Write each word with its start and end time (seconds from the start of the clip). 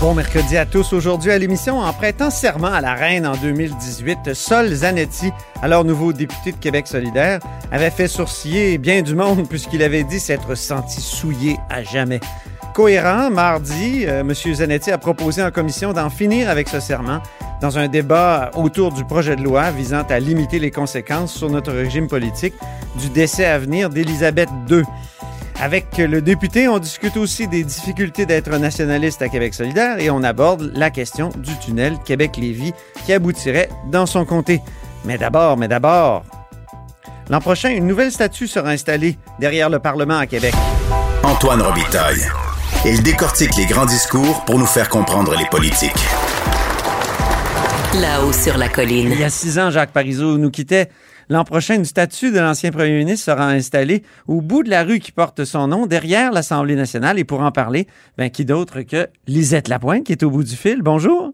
Bon 0.00 0.14
mercredi 0.14 0.56
à 0.56 0.66
tous. 0.66 0.92
Aujourd'hui 0.92 1.32
à 1.32 1.38
l'émission, 1.38 1.80
en 1.80 1.92
prêtant 1.92 2.30
serment 2.30 2.72
à 2.72 2.80
la 2.80 2.94
reine 2.94 3.26
en 3.26 3.34
2018, 3.36 4.34
Sol 4.34 4.72
Zanetti, 4.72 5.32
alors 5.62 5.84
nouveau 5.84 6.12
député 6.12 6.52
de 6.52 6.56
Québec 6.58 6.86
solidaire, 6.86 7.40
avait 7.72 7.90
fait 7.90 8.06
sourciller 8.06 8.78
bien 8.78 9.02
du 9.02 9.16
monde 9.16 9.48
puisqu'il 9.48 9.82
avait 9.82 10.04
dit 10.04 10.20
s'être 10.20 10.54
senti 10.54 11.00
souillé 11.00 11.56
à 11.68 11.82
jamais. 11.82 12.20
Cohérent, 12.72 13.30
mardi, 13.30 14.04
euh, 14.06 14.20
M. 14.20 14.32
Zanetti 14.32 14.92
a 14.92 14.98
proposé 14.98 15.42
en 15.42 15.50
commission 15.50 15.92
d'en 15.92 16.08
finir 16.08 16.48
avec 16.48 16.68
ce 16.68 16.78
serment 16.78 17.20
dans 17.60 17.78
un 17.78 17.88
débat 17.88 18.52
autour 18.54 18.92
du 18.92 19.04
projet 19.04 19.34
de 19.34 19.42
loi 19.42 19.72
visant 19.72 20.02
à 20.08 20.20
limiter 20.20 20.60
les 20.60 20.70
conséquences 20.70 21.34
sur 21.34 21.50
notre 21.50 21.72
régime 21.72 22.06
politique 22.06 22.54
du 23.00 23.08
décès 23.08 23.44
à 23.44 23.58
venir 23.58 23.90
d'Élisabeth 23.90 24.50
II. 24.70 24.84
Avec 25.60 25.96
le 25.98 26.20
député, 26.20 26.68
on 26.68 26.78
discute 26.78 27.16
aussi 27.16 27.46
des 27.46 27.62
difficultés 27.64 28.26
d'être 28.26 28.50
nationaliste 28.58 29.22
à 29.22 29.28
Québec 29.28 29.54
solidaire 29.54 29.98
et 30.00 30.10
on 30.10 30.22
aborde 30.22 30.72
la 30.74 30.90
question 30.90 31.30
du 31.36 31.56
tunnel 31.58 31.96
Québec-Lévis 32.04 32.72
qui 33.06 33.12
aboutirait 33.12 33.68
dans 33.90 34.06
son 34.06 34.24
comté. 34.24 34.60
Mais 35.04 35.16
d'abord, 35.16 35.56
mais 35.56 35.68
d'abord, 35.68 36.24
l'an 37.30 37.40
prochain, 37.40 37.70
une 37.70 37.86
nouvelle 37.86 38.10
statue 38.10 38.48
sera 38.48 38.70
installée 38.70 39.16
derrière 39.38 39.70
le 39.70 39.78
Parlement 39.78 40.18
à 40.18 40.26
Québec. 40.26 40.54
Antoine 41.22 41.62
Robitaille. 41.62 42.26
Il 42.84 43.02
décortique 43.02 43.56
les 43.56 43.66
grands 43.66 43.86
discours 43.86 44.44
pour 44.44 44.58
nous 44.58 44.66
faire 44.66 44.88
comprendre 44.88 45.34
les 45.36 45.46
politiques. 45.46 45.92
Là-haut 48.00 48.32
sur 48.32 48.58
la 48.58 48.68
colline. 48.68 49.10
Il 49.12 49.20
y 49.20 49.24
a 49.24 49.30
six 49.30 49.58
ans, 49.58 49.70
Jacques 49.70 49.92
Parizeau 49.92 50.36
nous 50.36 50.50
quittait. 50.50 50.90
L'an 51.28 51.44
prochain, 51.44 51.76
une 51.76 51.84
statue 51.84 52.32
de 52.32 52.38
l'ancien 52.38 52.70
premier 52.70 52.98
ministre 52.98 53.26
sera 53.26 53.48
installée 53.48 54.02
au 54.26 54.40
bout 54.40 54.62
de 54.62 54.70
la 54.70 54.82
rue 54.82 54.98
qui 54.98 55.12
porte 55.12 55.44
son 55.44 55.68
nom, 55.68 55.86
derrière 55.86 56.32
l'Assemblée 56.32 56.76
nationale. 56.76 57.18
Et 57.18 57.24
pour 57.24 57.40
en 57.40 57.52
parler, 57.52 57.86
ben, 58.18 58.30
qui 58.30 58.44
d'autre 58.44 58.82
que 58.82 59.08
Lisette 59.26 59.68
Lapointe, 59.68 60.04
qui 60.04 60.12
est 60.12 60.22
au 60.22 60.30
bout 60.30 60.44
du 60.44 60.56
fil? 60.56 60.82
Bonjour. 60.82 61.32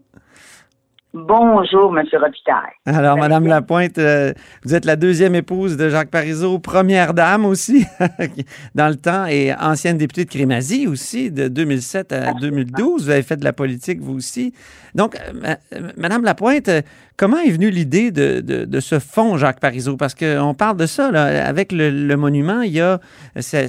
Bonjour, 1.13 1.97
M. 1.97 2.05
Robitaille. 2.13 2.71
Alors, 2.85 3.17
Madame 3.17 3.45
Lapointe, 3.45 3.97
euh, 3.97 4.31
vous 4.63 4.73
êtes 4.73 4.85
la 4.85 4.95
deuxième 4.95 5.35
épouse 5.35 5.75
de 5.75 5.89
Jacques 5.89 6.09
Parizeau, 6.09 6.57
première 6.57 7.13
dame 7.13 7.43
aussi, 7.43 7.85
dans 8.75 8.87
le 8.87 8.95
temps, 8.95 9.25
et 9.25 9.53
ancienne 9.53 9.97
députée 9.97 10.23
de 10.23 10.29
Crémazie 10.29 10.87
aussi, 10.87 11.29
de 11.29 11.49
2007 11.49 12.13
à 12.13 12.33
2012. 12.33 13.03
Vous 13.03 13.09
avez 13.09 13.23
fait 13.23 13.35
de 13.35 13.43
la 13.43 13.51
politique, 13.51 13.99
vous 13.99 14.15
aussi. 14.15 14.53
Donc, 14.95 15.17
euh, 15.17 15.55
Madame 15.97 16.23
Lapointe, 16.23 16.69
euh, 16.69 16.81
comment 17.17 17.39
est 17.39 17.51
venue 17.51 17.71
l'idée 17.71 18.11
de, 18.11 18.39
de, 18.39 18.63
de, 18.63 18.79
ce 18.79 18.99
fonds 18.99 19.35
Jacques 19.35 19.59
Parizeau? 19.59 19.97
Parce 19.97 20.15
qu'on 20.15 20.53
parle 20.53 20.77
de 20.77 20.85
ça, 20.85 21.11
là, 21.11 21.45
avec 21.45 21.73
le, 21.73 21.89
le, 21.89 22.15
monument, 22.15 22.61
il 22.61 22.71
y 22.71 22.79
a 22.79 23.01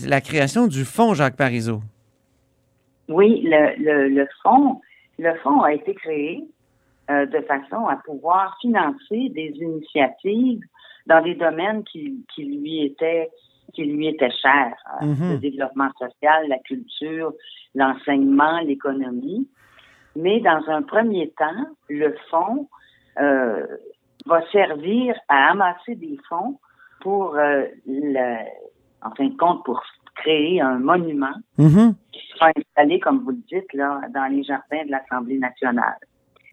la 0.07 0.21
création 0.21 0.69
du 0.69 0.85
fonds 0.85 1.15
Jacques 1.15 1.37
Parizeau. 1.37 1.81
Oui, 3.09 3.43
le, 3.45 3.83
le, 3.83 4.09
le 4.11 4.29
fonds, 4.45 4.81
le 5.19 5.35
fonds 5.43 5.61
a 5.63 5.73
été 5.73 5.93
créé 5.95 6.45
euh, 7.11 7.27
de 7.27 7.41
façon 7.43 7.87
à 7.87 7.97
pouvoir 7.97 8.57
financer 8.61 9.29
des 9.31 9.53
initiatives 9.61 10.63
dans 11.07 11.23
des 11.23 11.35
domaines 11.35 11.83
qui, 11.85 12.25
qui 12.35 12.45
lui 12.45 12.85
étaient 12.85 13.29
qui 13.75 13.85
lui 13.85 14.07
étaient 14.07 14.31
chers, 14.31 14.77
mm 15.01 15.13
-hmm. 15.15 15.31
le 15.33 15.39
développement 15.39 15.91
social, 15.99 16.41
la 16.49 16.59
culture, 16.59 17.33
l'enseignement, 17.75 18.57
l'économie. 18.61 19.49
Mais 20.15 20.41
dans 20.41 20.63
un 20.69 20.83
premier 20.83 21.31
temps, 21.43 21.65
le 21.89 22.15
fonds 22.31 22.69
euh, 23.19 23.67
va 24.27 24.41
servir 24.51 25.15
à 25.29 25.51
amasser 25.53 25.95
des 25.95 26.19
fonds 26.29 26.59
pour, 27.01 27.25
euh, 27.37 27.65
le, 27.87 28.29
en 29.07 29.11
fin 29.17 29.27
de 29.27 29.37
compte, 29.37 29.65
pour 29.65 29.83
créer 30.15 30.61
un 30.61 30.79
monument 30.79 31.37
mm 31.59 31.67
-hmm. 31.67 31.95
qui 32.13 32.23
sera 32.33 32.49
installé, 32.61 33.01
comme 33.05 33.19
vous 33.25 33.31
le 33.39 33.43
dites, 33.53 33.73
là, 33.81 33.89
dans 34.17 34.29
les 34.35 34.43
jardins 34.51 34.85
de 34.87 34.91
l'Assemblée 34.97 35.39
nationale. 35.49 36.01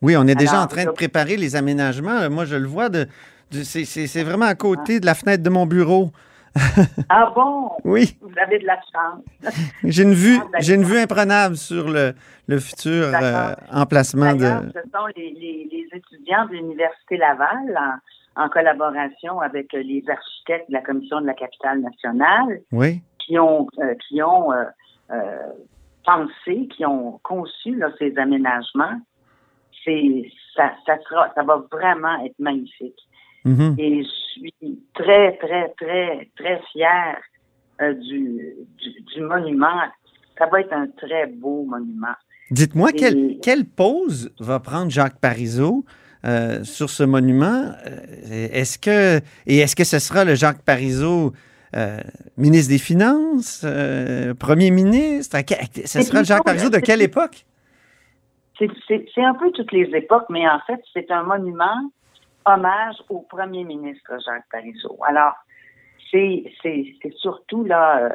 Oui, 0.01 0.15
on 0.17 0.27
est 0.27 0.35
déjà 0.35 0.61
en 0.61 0.67
train 0.67 0.85
de 0.85 0.91
préparer 0.91 1.35
les 1.35 1.55
aménagements. 1.55 2.29
Moi, 2.29 2.45
je 2.45 2.55
le 2.55 2.67
vois, 2.67 2.89
de, 2.89 3.05
de 3.51 3.63
c'est 3.63 4.23
vraiment 4.23 4.45
à 4.45 4.55
côté 4.55 4.95
ah. 4.97 4.99
de 4.99 5.05
la 5.05 5.15
fenêtre 5.15 5.43
de 5.43 5.49
mon 5.49 5.65
bureau. 5.65 6.11
ah 7.09 7.31
bon? 7.35 7.69
Oui. 7.83 8.17
Vous 8.21 8.33
avez 8.41 8.59
de 8.59 8.65
la 8.65 8.79
chance. 8.91 9.23
j'ai 9.83 10.03
une 10.03 10.13
vue, 10.13 10.39
j'ai 10.59 10.75
une 10.75 10.83
vue 10.83 10.97
imprenable 10.97 11.57
sur 11.57 11.89
le, 11.89 12.13
le 12.47 12.59
futur 12.59 13.11
euh, 13.13 13.53
emplacement 13.71 14.33
de. 14.33 14.45
Ce 14.73 14.81
sont 14.91 15.05
les, 15.15 15.31
les, 15.31 15.69
les 15.71 15.87
étudiants 15.93 16.45
de 16.47 16.53
l'Université 16.53 17.17
Laval, 17.17 17.77
en, 18.35 18.43
en, 18.43 18.49
collaboration 18.49 19.39
avec 19.41 19.71
les 19.73 20.03
architectes 20.09 20.69
de 20.69 20.73
la 20.73 20.81
Commission 20.81 21.21
de 21.21 21.27
la 21.27 21.35
capitale 21.35 21.81
nationale, 21.81 22.61
oui. 22.71 23.01
qui 23.19 23.37
ont, 23.37 23.67
euh, 23.79 23.93
qui 24.07 24.21
ont 24.23 24.51
euh, 24.51 24.65
pensé, 26.03 26.67
qui 26.75 26.85
ont 26.85 27.19
conçu 27.23 27.75
là, 27.75 27.89
ces 27.99 28.17
aménagements 28.17 28.99
c'est 29.83 30.31
ça, 30.55 30.73
ça 30.85 30.97
sera, 31.07 31.31
ça 31.35 31.43
va 31.43 31.63
vraiment 31.71 32.23
être 32.25 32.39
magnifique. 32.39 32.99
Mm 33.45 33.53
-hmm. 33.53 33.79
Et 33.79 34.03
je 34.03 34.09
suis 34.33 34.79
très, 34.93 35.37
très, 35.37 35.69
très, 35.81 36.29
très 36.35 36.61
fière 36.71 37.17
euh, 37.81 37.93
du, 37.93 38.21
du, 38.79 38.89
du, 39.13 39.21
monument. 39.21 39.81
Ça 40.37 40.45
va 40.51 40.61
être 40.61 40.73
un 40.73 40.87
très 41.03 41.27
beau 41.27 41.63
monument. 41.63 42.17
Dites-moi, 42.51 42.91
quelle, 42.91 43.37
quelle 43.41 43.65
pose 43.65 44.31
va 44.39 44.59
prendre 44.59 44.89
Jacques 44.89 45.19
Parizeau 45.19 45.85
euh, 46.25 46.63
sur 46.63 46.89
ce 46.89 47.03
monument? 47.03 47.71
Euh, 47.85 48.47
est-ce 48.51 48.77
que, 48.79 49.21
et 49.45 49.59
est-ce 49.59 49.75
que 49.75 49.83
ce 49.83 49.99
sera 49.99 50.25
le 50.25 50.35
Jacques 50.35 50.63
Parizeau 50.63 51.33
euh, 51.75 51.99
ministre 52.37 52.71
des 52.71 52.79
Finances, 52.79 53.65
premier 54.39 54.71
ministre? 54.71 55.37
Ce 55.85 56.01
sera 56.01 56.19
le 56.19 56.25
Jacques 56.25 56.43
Parizeau 56.43 56.69
de 56.69 56.79
quelle 56.79 57.01
époque? 57.01 57.45
C'est 58.87 59.23
un 59.23 59.33
peu 59.33 59.51
toutes 59.51 59.71
les 59.71 59.89
époques, 59.95 60.29
mais 60.29 60.47
en 60.47 60.59
fait, 60.67 60.81
c'est 60.93 61.09
un 61.11 61.23
monument 61.23 61.91
hommage 62.45 62.95
au 63.09 63.19
premier 63.21 63.63
ministre 63.63 64.11
Jacques 64.25 64.47
Parizeau. 64.51 64.97
Alors, 65.07 65.33
c'est 66.11 66.43
surtout 67.17 67.63
là, 67.63 68.05
euh, 68.05 68.09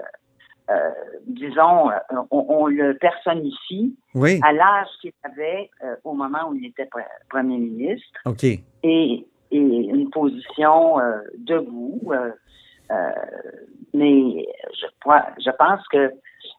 euh, 0.71 0.91
disons, 1.27 1.91
on, 2.31 2.47
on, 2.49 2.67
le 2.67 2.95
personnifie 2.95 3.95
oui. 4.15 4.41
à 4.43 4.53
l'âge 4.53 4.89
qu'il 5.01 5.13
avait 5.23 5.71
euh, 5.83 5.95
au 6.05 6.15
moment 6.15 6.49
où 6.49 6.55
il 6.55 6.67
était 6.67 6.89
premier 7.29 7.59
ministre. 7.59 8.21
OK. 8.25 8.45
Et, 8.45 8.61
et 8.83 9.27
une 9.51 10.09
position 10.11 10.99
euh, 10.99 11.19
debout. 11.37 12.13
Euh, 12.91 13.11
mais 13.93 14.47
je, 14.73 14.87
je 15.45 15.51
pense 15.51 15.87
que 15.89 16.13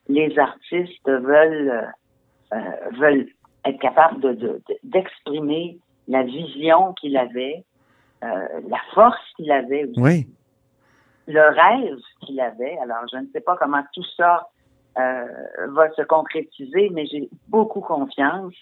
les 0.07 0.38
artistes 0.38 1.09
veulent 1.09 1.91
veulent 2.99 3.27
être 3.65 3.79
capable 3.79 4.21
de, 4.21 4.62
d'exprimer 4.83 5.77
de, 6.07 6.13
la 6.13 6.23
vision 6.23 6.94
qu'il 6.94 7.17
avait, 7.17 7.63
euh, 8.23 8.47
la 8.67 8.79
force 8.94 9.19
qu'il 9.35 9.51
avait 9.51 9.85
aussi, 9.85 10.00
oui. 10.00 10.27
le 11.27 11.41
rêve 11.41 11.97
qu'il 12.21 12.39
avait. 12.39 12.77
Alors, 12.79 13.03
je 13.12 13.17
ne 13.17 13.25
sais 13.33 13.41
pas 13.41 13.56
comment 13.57 13.83
tout 13.94 14.06
ça 14.15 14.47
euh, 15.00 15.25
va 15.69 15.91
se 15.94 16.03
concrétiser, 16.03 16.89
mais 16.94 17.06
j'ai 17.07 17.27
beaucoup 17.50 17.81
confiance. 17.81 18.53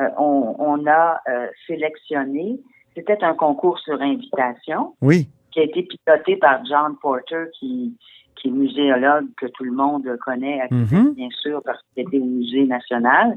Euh, 0.00 0.08
on, 0.16 0.56
on, 0.58 0.86
a 0.86 1.20
sélectionné, 1.66 2.60
c'était 2.94 3.22
un 3.22 3.34
concours 3.34 3.78
sur 3.80 4.00
invitation, 4.00 4.94
oui. 5.02 5.28
qui 5.50 5.60
a 5.60 5.64
été 5.64 5.82
piloté 5.82 6.36
par 6.36 6.64
John 6.64 6.96
Porter, 7.02 7.46
qui, 7.58 7.96
qui 8.36 8.48
est 8.48 8.52
muséologue 8.52 9.26
que 9.36 9.46
tout 9.46 9.64
le 9.64 9.72
monde 9.72 10.08
connaît, 10.24 10.66
mm 10.70 10.84
-hmm. 10.84 11.14
bien 11.14 11.30
sûr, 11.30 11.60
parce 11.64 11.80
qu'il 11.82 12.06
était 12.06 12.18
au 12.18 12.24
Musée 12.24 12.66
national. 12.66 13.36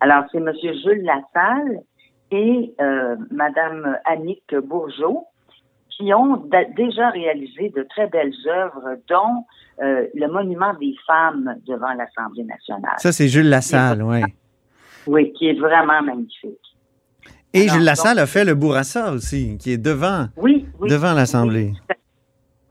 Alors, 0.00 0.24
c'est 0.30 0.38
M. 0.38 0.52
Jules 0.62 1.04
Lassalle 1.04 1.80
et 2.30 2.74
euh, 2.80 3.16
Mme 3.30 3.96
Annick 4.04 4.54
Bourgeot. 4.64 5.24
qui 5.90 6.12
ont 6.12 6.36
déjà 6.76 7.08
réalisé 7.10 7.70
de 7.74 7.82
très 7.88 8.06
belles 8.08 8.34
œuvres, 8.46 8.98
dont 9.08 9.44
euh, 9.82 10.06
le 10.14 10.26
monument 10.28 10.74
des 10.74 10.94
femmes 11.06 11.56
devant 11.66 11.92
l'Assemblée 11.94 12.44
nationale. 12.44 12.96
Ça, 12.98 13.12
c'est 13.12 13.28
Jules 13.28 13.48
Lassalle, 13.48 14.02
oui. 14.02 14.20
Oui, 15.06 15.32
qui 15.32 15.48
est 15.48 15.58
vraiment 15.58 16.02
magnifique. 16.02 16.58
Et 17.54 17.62
Alors, 17.62 17.76
Jules 17.76 17.84
Lassalle 17.84 18.16
donc- 18.16 18.24
a 18.24 18.26
fait 18.26 18.44
le 18.44 18.54
Bourassa 18.54 19.12
aussi, 19.12 19.56
qui 19.58 19.72
est 19.72 19.78
devant, 19.78 20.26
Oui, 20.36 20.66
oui. 20.80 20.90
devant 20.90 21.14
l'Assemblée. 21.14 21.72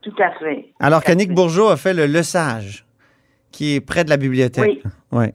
Tout 0.01 0.13
à 0.21 0.31
fait. 0.37 0.71
Alors 0.79 1.01
qu'Annick. 1.01 1.33
Bourgeot 1.33 1.69
a 1.69 1.77
fait 1.77 1.93
le 1.95 2.05
Le 2.05 2.21
Sage, 2.21 2.85
qui 3.51 3.73
est 3.75 3.81
près 3.81 4.03
de 4.03 4.09
la 4.11 4.17
bibliothèque. 4.17 4.83
Oui. 5.11 5.27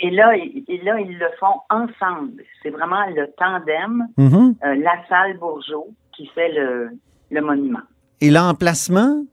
Et 0.00 0.10
là, 0.10 0.34
ils- 0.36 0.64
et 0.68 0.78
là, 0.84 0.98
ils 1.00 1.18
le 1.18 1.26
font 1.40 1.60
ensemble. 1.70 2.42
C'est 2.62 2.70
vraiment 2.70 3.04
le 3.14 3.26
tandem 3.36 4.06
Mhm. 4.16 4.54
euh, 4.64 4.74
La 4.76 4.92
Salle 5.08 5.36
Bourgeot 5.38 5.88
qui 6.16 6.26
fait 6.28 6.52
le, 6.52 6.90
le 7.30 7.40
monument. 7.40 7.80
Et 8.20 8.30
l'emplacement, 8.30 9.24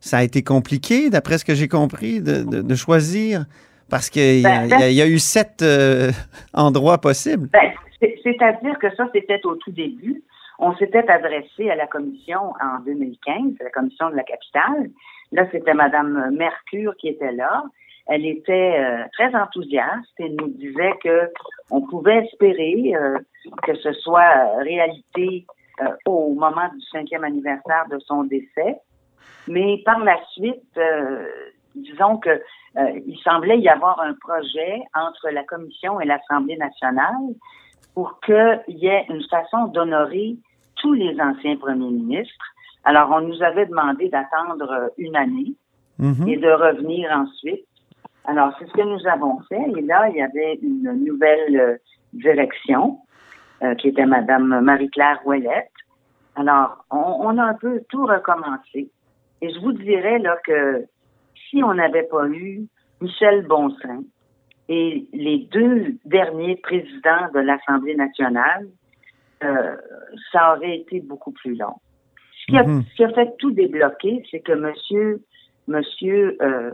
ça 0.00 0.18
a 0.18 0.22
été 0.22 0.42
compliqué, 0.42 1.10
d'après 1.10 1.38
ce 1.38 1.44
que 1.44 1.54
j'ai 1.54 1.68
compris, 1.68 2.20
de, 2.20 2.42
de- 2.44 2.62
de 2.62 2.74
choisir, 2.74 3.44
parce 3.90 4.10
qu'il 4.10 4.40
y, 4.40 4.46
a- 4.46 4.66
Ben, 4.66 4.88
y 4.90 4.94
y 4.94 5.02
a 5.02 5.06
eu 5.06 5.18
sept 5.18 5.62
euh, 5.62 6.10
endroits 6.54 6.98
possibles. 6.98 7.48
Ben, 7.52 7.70
c'est- 8.00 8.16
C'est-à-dire 8.22 8.78
que 8.78 8.94
ça, 8.96 9.06
c'était 9.14 9.40
au 9.44 9.54
tout 9.56 9.70
début. 9.72 10.22
On 10.58 10.74
s'était 10.76 11.06
adressé 11.10 11.68
à 11.70 11.74
la 11.76 11.86
commission 11.86 12.40
en 12.62 12.80
2015, 12.84 13.54
à 13.60 13.64
la 13.64 13.70
commission 13.70 14.08
de 14.10 14.14
la 14.16 14.22
capitale. 14.22 14.90
Là, 15.32 15.46
c'était 15.52 15.74
Madame 15.74 16.30
Mercure 16.36 16.94
qui 16.96 17.08
était 17.08 17.32
là. 17.32 17.64
Elle 18.06 18.26
était 18.26 18.76
euh, 18.78 19.04
très 19.12 19.34
enthousiaste 19.34 20.12
et 20.18 20.28
nous 20.28 20.48
disait 20.48 20.92
que 21.02 21.30
on 21.70 21.80
pouvait 21.82 22.24
espérer 22.24 22.94
euh, 22.94 23.18
que 23.62 23.74
ce 23.76 23.92
soit 23.94 24.20
euh, 24.20 24.62
réalité 24.62 25.46
euh, 25.80 25.88
au 26.06 26.34
moment 26.34 26.68
du 26.74 26.80
cinquième 26.92 27.24
anniversaire 27.24 27.86
de 27.90 27.98
son 28.00 28.24
décès. 28.24 28.76
Mais 29.48 29.82
par 29.84 29.98
la 30.00 30.16
suite, 30.32 30.62
euh, 30.76 31.26
disons 31.74 32.18
que 32.18 32.30
euh, 32.30 33.00
il 33.06 33.18
semblait 33.22 33.58
y 33.58 33.68
avoir 33.68 34.00
un 34.00 34.14
projet 34.14 34.82
entre 34.94 35.30
la 35.30 35.44
commission 35.44 36.00
et 36.00 36.04
l'Assemblée 36.04 36.56
nationale 36.56 37.34
pour 37.94 38.20
qu'il 38.20 38.60
y 38.68 38.86
ait 38.86 39.06
une 39.08 39.22
façon 39.28 39.66
d'honorer 39.68 40.36
tous 40.76 40.92
les 40.92 41.18
anciens 41.20 41.56
premiers 41.56 41.90
ministres. 41.90 42.46
Alors, 42.84 43.10
on 43.12 43.20
nous 43.22 43.42
avait 43.42 43.66
demandé 43.66 44.08
d'attendre 44.08 44.90
une 44.98 45.16
année 45.16 45.54
Mhm. 45.98 46.28
et 46.28 46.36
de 46.36 46.50
revenir 46.50 47.10
ensuite. 47.12 47.66
Alors, 48.26 48.54
c'est 48.58 48.66
ce 48.66 48.72
que 48.72 48.82
nous 48.82 49.06
avons 49.06 49.40
fait. 49.48 49.62
Et 49.76 49.82
là, 49.82 50.08
il 50.08 50.16
y 50.16 50.22
avait 50.22 50.58
une 50.62 50.90
nouvelle 51.04 51.60
euh, 51.60 51.76
direction 52.12 52.98
euh, 53.62 53.74
qui 53.74 53.88
était 53.88 54.06
Madame 54.06 54.60
Marie-Claire 54.60 55.20
Ouellette. 55.24 55.70
Alors, 56.36 56.84
on, 56.90 56.96
on 56.96 57.38
a 57.38 57.44
un 57.44 57.54
peu 57.54 57.82
tout 57.90 58.06
recommencé. 58.06 58.90
Et 59.42 59.50
je 59.52 59.60
vous 59.60 59.72
dirais 59.72 60.18
là 60.18 60.36
que 60.44 60.86
si 61.48 61.62
on 61.62 61.74
n'avait 61.74 62.04
pas 62.04 62.26
eu 62.28 62.66
Michel 63.00 63.46
Bonsin 63.46 64.02
et 64.68 65.06
les 65.12 65.46
deux 65.52 65.94
derniers 66.06 66.56
présidents 66.56 67.28
de 67.34 67.40
l'Assemblée 67.40 67.94
nationale, 67.94 68.66
euh, 69.42 69.76
ça 70.32 70.56
aurait 70.56 70.78
été 70.78 71.00
beaucoup 71.00 71.32
plus 71.32 71.54
long. 71.56 71.74
Ce 72.40 72.46
qui 72.46 72.56
a, 72.56 72.62
Mhm. 72.62 72.82
ce 72.84 72.96
qui 72.96 73.04
a 73.04 73.10
fait 73.10 73.36
tout 73.38 73.50
débloquer, 73.50 74.22
c'est 74.30 74.40
que 74.40 74.52
Monsieur, 74.52 75.22
Monsieur 75.68 76.36
euh, 76.40 76.70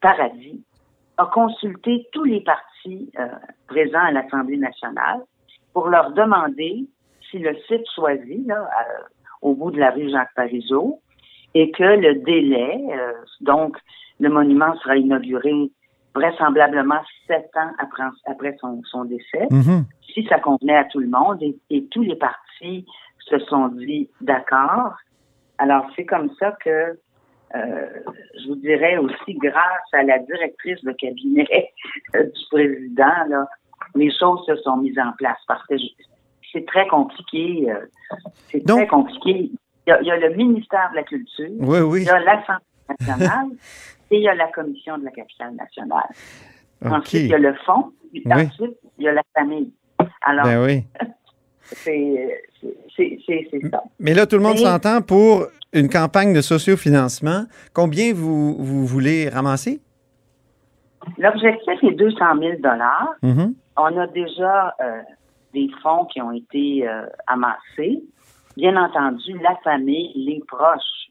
Paradis 0.00 0.62
a 1.16 1.26
consulté 1.26 2.06
tous 2.12 2.24
les 2.24 2.40
partis 2.40 3.10
euh, 3.18 3.26
présents 3.66 4.04
à 4.04 4.10
l'Assemblée 4.10 4.56
nationale 4.56 5.20
pour 5.72 5.88
leur 5.88 6.12
demander 6.12 6.86
si 7.30 7.38
le 7.38 7.56
site 7.68 7.86
choisi, 7.94 8.44
là, 8.46 8.62
euh, 8.62 9.02
au 9.42 9.54
bout 9.54 9.70
de 9.70 9.78
la 9.78 9.90
rue 9.90 10.10
Jacques 10.10 10.34
Parizeau, 10.34 11.00
et 11.54 11.70
que 11.70 11.82
le 11.82 12.16
délai, 12.16 12.84
euh, 12.92 13.12
donc 13.40 13.76
le 14.20 14.28
monument 14.28 14.74
sera 14.76 14.96
inauguré 14.96 15.70
vraisemblablement 16.14 17.00
sept 17.26 17.50
ans 17.56 17.72
après, 17.78 18.04
après 18.26 18.56
son, 18.60 18.82
son 18.84 19.04
décès, 19.04 19.46
Mhm. 19.50 19.84
si 20.12 20.24
ça 20.26 20.38
convenait 20.38 20.76
à 20.76 20.84
tout 20.84 21.00
le 21.00 21.08
monde 21.08 21.42
et, 21.42 21.56
et 21.70 21.86
tous 21.86 22.02
les 22.02 22.16
partis 22.16 22.86
se 23.18 23.38
sont 23.40 23.68
dit 23.68 24.08
d'accord. 24.20 24.94
Alors 25.58 25.86
c'est 25.96 26.04
comme 26.04 26.30
ça 26.38 26.52
que 26.64 26.98
euh, 27.56 27.86
je 28.42 28.48
vous 28.48 28.56
dirais 28.56 28.96
aussi 28.98 29.34
grâce 29.34 29.88
à 29.92 30.02
la 30.02 30.18
directrice 30.20 30.82
de 30.84 30.92
cabinet 30.92 31.70
euh, 32.16 32.24
du 32.24 32.40
président, 32.50 33.24
là, 33.28 33.46
les 33.94 34.10
choses 34.18 34.44
se 34.46 34.56
sont 34.56 34.78
mises 34.78 34.98
en 34.98 35.12
place 35.12 35.38
parce 35.46 35.64
que 35.66 35.74
c'est 36.52 36.66
très 36.66 36.86
compliqué. 36.88 37.70
euh, 37.70 37.86
c'est 38.50 38.64
très 38.64 38.86
compliqué. 38.86 39.50
Il 39.86 39.90
y, 39.90 39.92
a, 39.92 40.00
il 40.00 40.06
y 40.06 40.10
a 40.10 40.16
le 40.16 40.34
ministère 40.34 40.90
de 40.92 40.96
la 40.96 41.02
Culture, 41.02 41.50
Oui, 41.58 41.80
oui. 41.80 42.02
il 42.02 42.06
y 42.06 42.10
a 42.10 42.18
l'Assemblée 42.20 42.64
nationale 42.98 43.46
et 44.10 44.16
il 44.16 44.22
y 44.22 44.28
a 44.28 44.34
la 44.34 44.48
Commission 44.48 44.96
de 44.98 45.04
la 45.04 45.10
capitale 45.10 45.54
nationale. 45.54 46.08
Ensuite, 46.84 47.22
il 47.22 47.28
y 47.28 47.34
a 47.34 47.38
le 47.38 47.54
fond. 47.66 47.92
Puis 48.12 48.22
Oui. 48.24 48.32
Ensuite, 48.32 48.78
il 48.98 49.04
y 49.04 49.08
a 49.08 49.12
la 49.12 49.22
famille. 49.34 49.72
Alors, 50.22 50.44
Ben 50.44 50.64
oui. 50.64 50.84
c'est 51.74 53.68
ça. 53.70 53.82
Mais 53.98 54.14
là, 54.14 54.26
tout 54.26 54.36
le 54.36 54.42
monde 54.42 54.58
s'entend 54.58 55.02
pour 55.02 55.46
une 55.72 55.88
campagne 55.88 56.32
de 56.32 56.40
sociofinancement. 56.40 57.44
Combien 57.72 58.12
vous, 58.14 58.54
vous 58.58 58.86
voulez 58.86 59.28
ramasser? 59.28 59.80
L'objectif 61.18 61.82
est 61.82 61.94
200 61.94 62.16
000 62.38 62.52
Mhm. 63.22 63.54
On 63.76 63.98
a 63.98 64.06
déjà 64.06 64.74
euh, 64.80 65.02
des 65.52 65.68
fonds 65.82 66.04
qui 66.06 66.22
ont 66.22 66.32
été 66.32 66.88
euh, 66.88 67.06
amassés. 67.26 68.02
Bien 68.56 68.76
entendu, 68.76 69.36
la 69.42 69.56
famille, 69.64 70.12
les 70.14 70.40
proches 70.46 71.10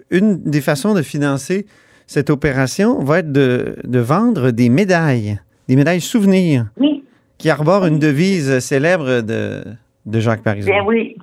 une 0.10 0.42
des 0.44 0.62
façons 0.62 0.94
de 0.96 1.02
financer 1.02 1.66
cette 2.08 2.30
opération 2.30 3.00
va 3.00 3.20
être 3.20 3.32
de, 3.32 3.76
de 3.84 4.00
vendre 4.00 4.52
des 4.52 4.70
médailles, 4.70 5.40
des 5.68 5.76
médailles 5.76 6.02
souvenirs 6.02 6.66
oui, 6.78 7.04
qui 7.38 7.50
arborent 7.50 7.86
une 7.88 8.00
devise 8.00 8.60
célèbre 8.60 9.22
de, 9.22 9.64
de 10.06 10.20
Jacques 10.20 10.44
Parizeau. 10.44 10.72
bien 10.72 10.84
oui, 10.86 11.18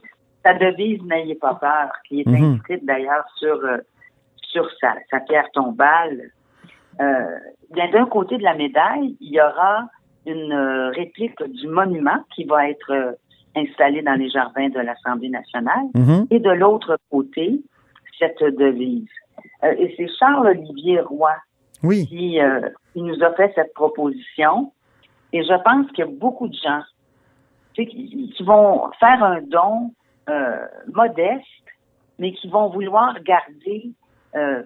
sa 0.44 0.54
devise 0.54 1.00
N'ayez 1.04 1.36
pas 1.36 1.54
peur, 1.54 1.90
qui 2.08 2.20
est 2.20 2.26
Mhm. 2.26 2.54
inscrite 2.56 2.84
d'ailleurs 2.84 3.24
sur, 3.38 3.54
euh, 3.64 3.78
sur 4.50 4.68
sa, 4.80 4.94
sa 5.10 5.20
pierre 5.20 5.48
tombale. 5.52 6.30
Euh, 7.00 7.04
bien, 7.72 7.90
d'un 7.90 8.06
côté 8.06 8.36
de 8.38 8.42
la 8.42 8.54
médaille, 8.54 9.16
il 9.20 9.32
y 9.32 9.40
aura 9.40 9.88
une 10.26 10.52
euh, 10.52 10.90
réplique 10.90 11.40
du 11.44 11.68
monument 11.68 12.24
qui 12.34 12.44
va 12.44 12.68
être 12.68 13.16
installé 13.56 14.02
dans 14.02 14.14
les 14.14 14.30
jardins 14.30 14.68
de 14.68 14.80
l'Assemblée 14.80 15.28
nationale. 15.28 15.86
Mhm. 15.94 16.26
Et 16.30 16.38
de 16.40 16.50
l'autre 16.50 16.98
côté, 17.10 17.60
cette 18.18 18.42
devise. 18.42 19.06
Euh, 19.64 19.74
et 19.78 19.94
c'est 19.96 20.08
Charles-Olivier 20.18 21.00
Roy 21.00 21.32
Oui. 21.82 22.06
qui, 22.06 22.40
euh, 22.40 22.68
qui 22.92 23.02
nous 23.02 23.22
a 23.22 23.32
fait 23.34 23.52
cette 23.54 23.72
proposition. 23.74 24.72
Et 25.32 25.42
je 25.42 25.62
pense 25.62 25.86
qu'il 25.92 26.04
y 26.04 26.08
a 26.08 26.10
beaucoup 26.10 26.48
de 26.48 26.54
gens 26.54 26.82
tu 27.74 27.84
sais, 27.84 27.88
qui, 27.88 28.32
qui 28.36 28.42
vont 28.42 28.90
faire 29.00 29.22
un 29.22 29.40
don 29.42 29.92
euh, 30.28 30.66
modeste, 30.92 31.46
mais 32.18 32.32
qui 32.32 32.48
vont 32.48 32.68
vouloir 32.68 33.14
garder 33.22 33.90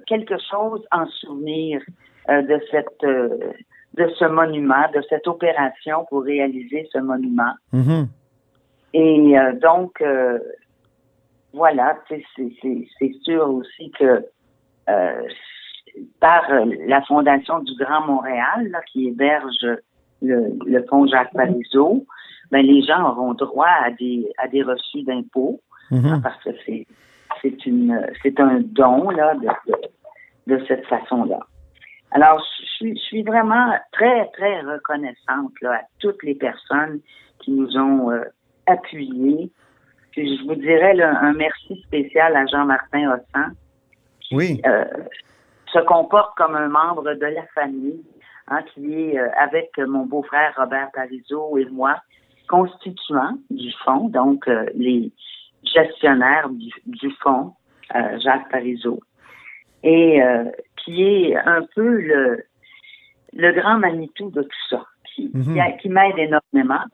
quelque 0.07 0.37
chose 0.49 0.87
en 0.93 1.07
souvenir 1.07 1.81
de 2.29 2.61
cette 2.71 3.03
de 3.03 4.09
ce 4.17 4.25
monument, 4.27 4.89
de 4.95 5.03
cette 5.09 5.27
opération 5.27 6.05
pour 6.09 6.23
réaliser 6.23 6.89
ce 6.93 6.99
monument. 6.99 7.53
Mhm. 7.73 8.07
Et 8.95 9.35
donc, 9.61 10.01
voilà, 11.53 11.99
c'est- 12.09 12.25
sûr 13.25 13.51
aussi 13.51 13.91
que 13.99 14.25
par 16.21 16.43
la 16.87 17.03
Fondation 17.03 17.61
du 17.61 17.73
Grand 17.79 18.07
Montréal, 18.07 18.69
là, 18.71 18.81
qui 18.93 19.09
héberge 19.09 19.67
le, 20.23 20.53
le 20.67 20.85
fonds 20.89 21.07
Jacques 21.07 21.33
Parizeau, 21.33 22.07
ben, 22.51 22.65
les 22.65 22.83
gens 22.83 23.11
auront 23.11 23.35
droit 23.35 23.69
à 23.85 23.91
des, 23.91 24.31
à 24.39 24.49
des 24.49 24.63
reçus 24.63 25.03
d'impôts 25.03 25.61
Mhm. 25.91 26.21
parce 26.23 26.43
que 26.43 26.51
c'est 26.65 26.87
c'est 27.43 27.67
une 27.67 28.07
c'est 28.23 28.41
un 28.41 28.61
don 28.61 29.11
là 29.11 29.35
de, 29.35 29.47
de, 29.71 30.55
de 30.57 30.65
cette 30.67 30.85
façon-là. 30.87 31.39
Alors 32.11 32.43
je 32.61 32.67
suis 32.67 32.97
je 32.97 33.03
suis 33.03 33.23
vraiment 33.23 33.73
très 33.93 34.27
très 34.33 34.61
reconnaissante 34.63 35.53
là 35.63 35.75
à 35.75 35.83
toutes 36.01 36.23
les 36.25 36.35
personnes 36.35 37.01
qui 37.41 37.53
nous 37.53 37.77
ont 37.77 38.11
euh, 38.11 38.25
appuyés. 38.67 39.51
Puis 40.11 40.39
je 40.39 40.45
vous 40.45 40.55
dirais 40.57 40.95
là, 40.95 41.17
un 41.21 41.35
merci 41.35 41.81
spécial 41.87 42.35
à 42.35 42.47
Jean-Martin 42.47 43.13
Hossan 43.13 43.53
Oui. 44.33 44.61
euh, 44.67 44.85
se 45.73 45.79
comporte 45.81 46.37
comme 46.37 46.55
un 46.55 46.69
membre 46.69 47.15
de 47.15 47.27
la 47.27 47.47
famille, 47.55 48.03
hein, 48.49 48.63
qui 48.73 48.95
est 48.95 49.19
euh, 49.19 49.29
avec 49.39 49.77
mon 49.79 50.07
beau-frère 50.07 50.55
Robert 50.57 50.91
Parizeau 50.93 51.57
et 51.59 51.67
moi, 51.67 51.97
constituant 52.49 53.37
du 53.51 53.73
fonds, 53.85 54.09
donc 54.09 54.47
euh, 54.49 54.67
les 54.75 55.11
gestionnaires 55.65 56.49
du, 56.49 56.71
du 56.87 57.11
fonds, 57.23 57.53
Jacques 58.23 58.51
Parizeau, 58.51 59.01
et 59.85 60.21
qui 60.77 61.05
est 61.05 61.37
un 61.37 61.63
peu 61.75 62.01
le, 62.01 62.45
le 63.33 63.53
grand 63.53 63.79
Manitou 63.79 64.31
de 64.31 64.43
tout 64.43 64.67
ça, 64.71 64.85
qui, 65.05 65.31
Mhm. 65.33 65.77
qui 65.81 65.89
m'aide 65.89 66.19
énormément. 66.19 66.85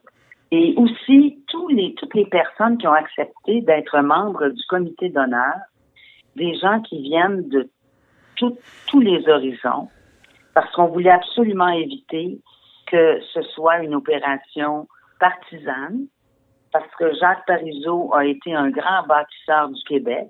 Et 0.51 0.75
aussi 0.77 1.43
tous 1.47 1.67
les, 1.69 1.95
toutes 1.95 2.13
les 2.13 2.25
personnes 2.25 2.77
qui 2.77 2.87
ont 2.87 2.93
accepté 2.93 3.61
d'être 3.61 3.99
membres 4.01 4.49
du 4.49 4.63
comité 4.67 5.09
d'honneur, 5.09 5.55
des 6.35 6.55
gens 6.55 6.81
qui 6.81 7.01
viennent 7.01 7.47
de 7.49 7.69
tout- 8.35 8.57
tous 8.87 8.99
les 9.01 9.27
horizons, 9.29 9.89
parce 10.53 10.71
qu'on 10.73 10.87
voulait 10.87 11.11
absolument 11.11 11.69
éviter 11.69 12.39
que 12.87 13.19
ce 13.33 13.41
soit 13.53 13.79
une 13.83 13.95
opération 13.95 14.87
partisane, 15.19 16.05
parce 16.71 16.89
que 16.97 17.13
Jacques 17.15 17.45
Parizeau 17.45 18.13
a 18.13 18.25
été 18.25 18.53
un 18.53 18.69
grand 18.69 19.03
bâtisseur 19.07 19.69
du 19.69 19.81
Québec 19.83 20.29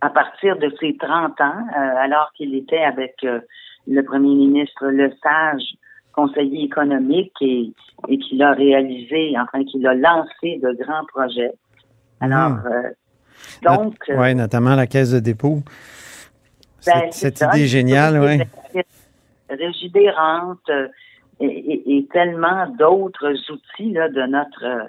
à 0.00 0.10
partir 0.10 0.56
de 0.58 0.72
ses 0.80 0.96
30 0.96 1.40
ans, 1.40 1.66
euh, 1.76 1.96
alors 1.98 2.30
qu'il 2.36 2.54
était 2.54 2.82
avec 2.84 3.14
euh, 3.24 3.40
le 3.86 4.02
premier 4.02 4.34
ministre 4.34 4.86
Lesage, 4.88 5.62
conseiller 6.12 6.64
économique, 6.64 7.32
et, 7.40 7.72
et 8.08 8.18
qu'il 8.18 8.42
a 8.42 8.52
réalisé, 8.52 9.34
enfin 9.38 9.64
qu'il 9.64 9.86
a 9.86 9.94
lancé 9.94 10.60
de 10.62 10.72
grands 10.82 11.04
projets. 11.06 11.52
Alors, 12.20 12.50
Mhm. 12.50 12.66
euh, 12.66 12.90
donc... 13.62 13.96
euh, 14.08 14.16
Oui, 14.20 14.34
notamment 14.34 14.74
la 14.74 14.86
caisse 14.86 15.10
de 15.12 15.20
dépôt. 15.20 15.62
ben, 16.86 17.10
Cette, 17.10 17.40
idée 17.40 17.66
géniale, 17.66 18.18
oui. 18.20 18.82
Régidérante 19.50 20.58
euh, 20.70 20.88
et, 21.40 21.46
et- 21.46 21.96
et 21.98 22.06
tellement 22.12 22.66
d'autres 22.78 23.32
outils 23.50 23.92
là, 23.92 24.08
de 24.08 24.22
notre 24.26 24.64
euh, 24.64 24.84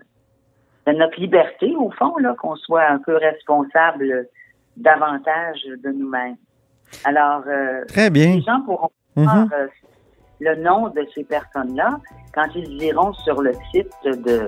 de 0.88 0.98
notre 0.98 1.20
liberté, 1.20 1.74
au 1.78 1.92
fond, 1.92 2.18
là, 2.18 2.36
qu'on 2.40 2.56
soit 2.56 2.88
un 2.88 2.98
peu 3.00 3.16
responsable 3.16 4.28
davantage 4.76 5.60
de 5.84 5.90
nous-mêmes. 5.92 6.38
Alors, 7.04 7.44
euh, 7.48 7.86
Très 7.88 8.10
bien. 8.10 8.36
les 8.36 8.42
gens 8.42 8.62
pourront 8.62 8.90
Mhm. 9.16 9.24
voir 9.26 9.48
le 10.40 10.56
nom 10.64 10.88
de 10.90 11.06
ces 11.14 11.24
personnes-là 11.24 11.90
quand 12.34 12.46
ils 12.56 12.82
iront 12.84 13.14
sur 13.14 13.42
le 13.42 13.52
site 13.72 13.92
de 14.06 14.48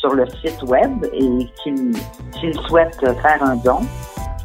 sur 0.00 0.14
le 0.14 0.24
site 0.44 0.62
web 0.64 1.04
et 1.12 1.46
qu'ils 1.62 1.92
s'ils 2.38 2.54
souhaitent 2.68 3.00
faire 3.00 3.42
un 3.42 3.56
don, 3.56 3.80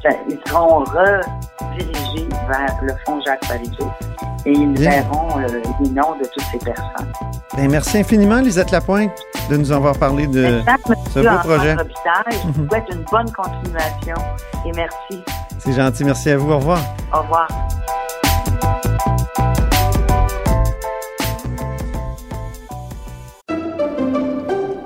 ça- 0.02 0.10
ils 0.30 0.40
seront 0.48 0.80
redirigés 0.80 2.28
vers 2.48 2.76
le 2.82 2.94
fonds 3.06 3.20
Jacques 3.26 3.48
Parizeau 3.48 3.90
et 4.46 4.52
ils 4.52 4.74
Bien. 4.74 4.90
verront 4.92 5.40
euh, 5.40 5.48
les 5.82 5.90
noms 5.90 6.16
de 6.20 6.26
toutes 6.34 6.44
ces 6.52 6.60
personnes. 6.60 7.12
Ben, 7.56 7.70
merci 7.72 8.00
infiniment, 8.00 8.42
Lisette 8.42 8.72
Lapointe, 8.72 9.12
de 9.50 9.58
nous 9.58 9.72
avoir 9.72 9.98
parlé 9.98 10.28
de 10.28 10.62
ce 11.14 11.20
beau 11.20 11.38
projet. 11.48 11.76
Je 12.32 12.38
vous 12.48 12.62
Mhm. 12.64 12.70
souhaite 12.70 12.86
une 12.92 13.04
bonne 13.12 13.32
continuation 13.32 14.16
et 14.66 14.72
merci. 14.76 15.24
C'est 15.60 15.74
gentil. 15.74 16.04
Merci 16.04 16.32
à 16.32 16.38
vous. 16.38 16.52
Au 16.52 16.58
revoir. 16.58 16.80
Au 17.14 17.20
revoir. 17.22 17.48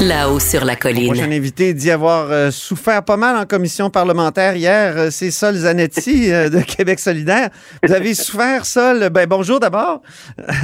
là-haut 0.00 0.40
sur 0.40 0.64
la 0.64 0.76
colline. 0.76 1.06
Prochain 1.12 1.30
invité 1.30 1.74
dit 1.74 1.90
avoir 1.90 2.30
euh, 2.30 2.50
souffert 2.50 3.04
pas 3.04 3.18
mal 3.18 3.36
en 3.36 3.44
commission 3.44 3.90
parlementaire 3.90 4.56
hier. 4.56 4.94
euh, 4.96 5.10
c'est 5.10 5.30
Sol 5.30 5.54
Zanetti 5.54 6.32
euh, 6.32 6.48
de 6.48 6.60
Québec 6.66 6.98
solidaire. 6.98 7.50
Vous 7.86 7.92
avez 7.92 8.14
souffert, 8.14 8.64
Sol? 8.64 9.10
Ben, 9.10 9.26
bonjour 9.28 9.60
d'abord. 9.60 10.00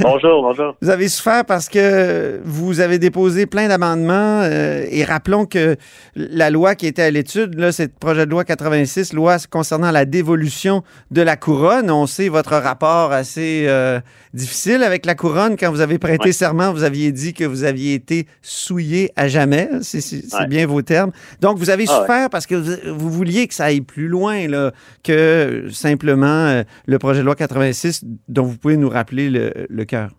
Bonjour, 0.01 0.41
bonjour. 0.41 0.75
Vous 0.81 0.89
avez 0.89 1.07
souffert 1.07 1.45
parce 1.45 1.69
que 1.69 2.41
vous 2.45 2.79
avez 2.79 2.97
déposé 2.97 3.45
plein 3.45 3.67
d'amendements 3.67 4.41
euh, 4.43 4.85
et 4.89 5.03
rappelons 5.03 5.45
que 5.45 5.75
la 6.15 6.49
loi 6.49 6.73
qui 6.73 6.87
était 6.87 7.03
à 7.03 7.11
l'étude, 7.11 7.59
là, 7.59 7.71
c'est 7.71 7.83
le 7.85 7.91
projet 7.99 8.25
de 8.25 8.31
loi 8.31 8.43
86, 8.43 9.13
loi 9.13 9.37
concernant 9.51 9.91
la 9.91 10.05
dévolution 10.05 10.83
de 11.11 11.21
la 11.21 11.35
couronne. 11.35 11.91
On 11.91 12.07
sait 12.07 12.29
votre 12.29 12.55
rapport 12.55 13.11
assez 13.11 13.65
euh, 13.67 13.99
difficile 14.33 14.81
avec 14.83 15.05
la 15.05 15.13
couronne. 15.13 15.57
Quand 15.57 15.69
vous 15.69 15.81
avez 15.81 15.99
prêté 15.99 16.17
Ouais. 16.27 16.31
serment, 16.31 16.73
vous 16.73 16.83
aviez 16.83 17.11
dit 17.11 17.33
que 17.35 17.43
vous 17.43 17.63
aviez 17.63 17.93
été 17.93 18.25
souillé 18.41 19.11
à 19.15 19.26
jamais. 19.27 19.69
C'est 19.81 19.97
Ouais. 20.33 20.47
bien 20.47 20.65
vos 20.67 20.81
termes. 20.81 21.11
Donc, 21.41 21.57
vous 21.57 21.69
avez 21.69 21.85
Ah 21.87 21.93
ouais. 21.93 21.99
souffert 22.01 22.29
parce 22.29 22.45
que 22.45 22.55
vous, 22.55 22.97
vous 22.97 23.09
vouliez 23.09 23.47
que 23.47 23.53
ça 23.53 23.65
aille 23.65 23.81
plus 23.81 24.07
loin 24.07 24.47
là, 24.47 24.71
que 25.03 25.69
simplement 25.71 26.25
euh, 26.47 26.63
le 26.85 26.99
projet 26.99 27.19
de 27.21 27.25
loi 27.25 27.35
86 27.35 28.03
dont 28.27 28.43
vous 28.43 28.57
pouvez 28.57 28.77
nous 28.77 28.89
rappeler 28.89 29.29
le, 29.29 29.51
le 29.69 29.85
cœur. 29.85 30.09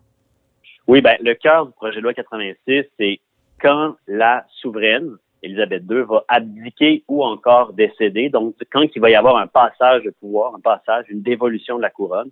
Oui, 0.87 1.01
ben, 1.01 1.15
le 1.23 1.35
cœur 1.35 1.67
du 1.67 1.73
projet 1.73 1.97
de 1.97 2.01
loi 2.01 2.13
86, 2.13 2.83
c'est 2.99 3.19
quand 3.61 3.95
la 4.07 4.45
souveraine, 4.61 5.17
Élisabeth 5.43 5.83
II, 5.89 6.01
va 6.09 6.23
abdiquer 6.27 7.03
ou 7.07 7.23
encore 7.23 7.73
décéder. 7.73 8.29
Donc, 8.29 8.55
quand 8.71 8.83
il 8.95 9.01
va 9.01 9.09
y 9.09 9.15
avoir 9.15 9.37
un 9.37 9.47
passage 9.47 10.03
de 10.03 10.09
pouvoir, 10.19 10.55
un 10.55 10.59
passage, 10.59 11.05
une 11.09 11.21
dévolution 11.21 11.77
de 11.77 11.81
la 11.81 11.89
couronne. 11.89 12.29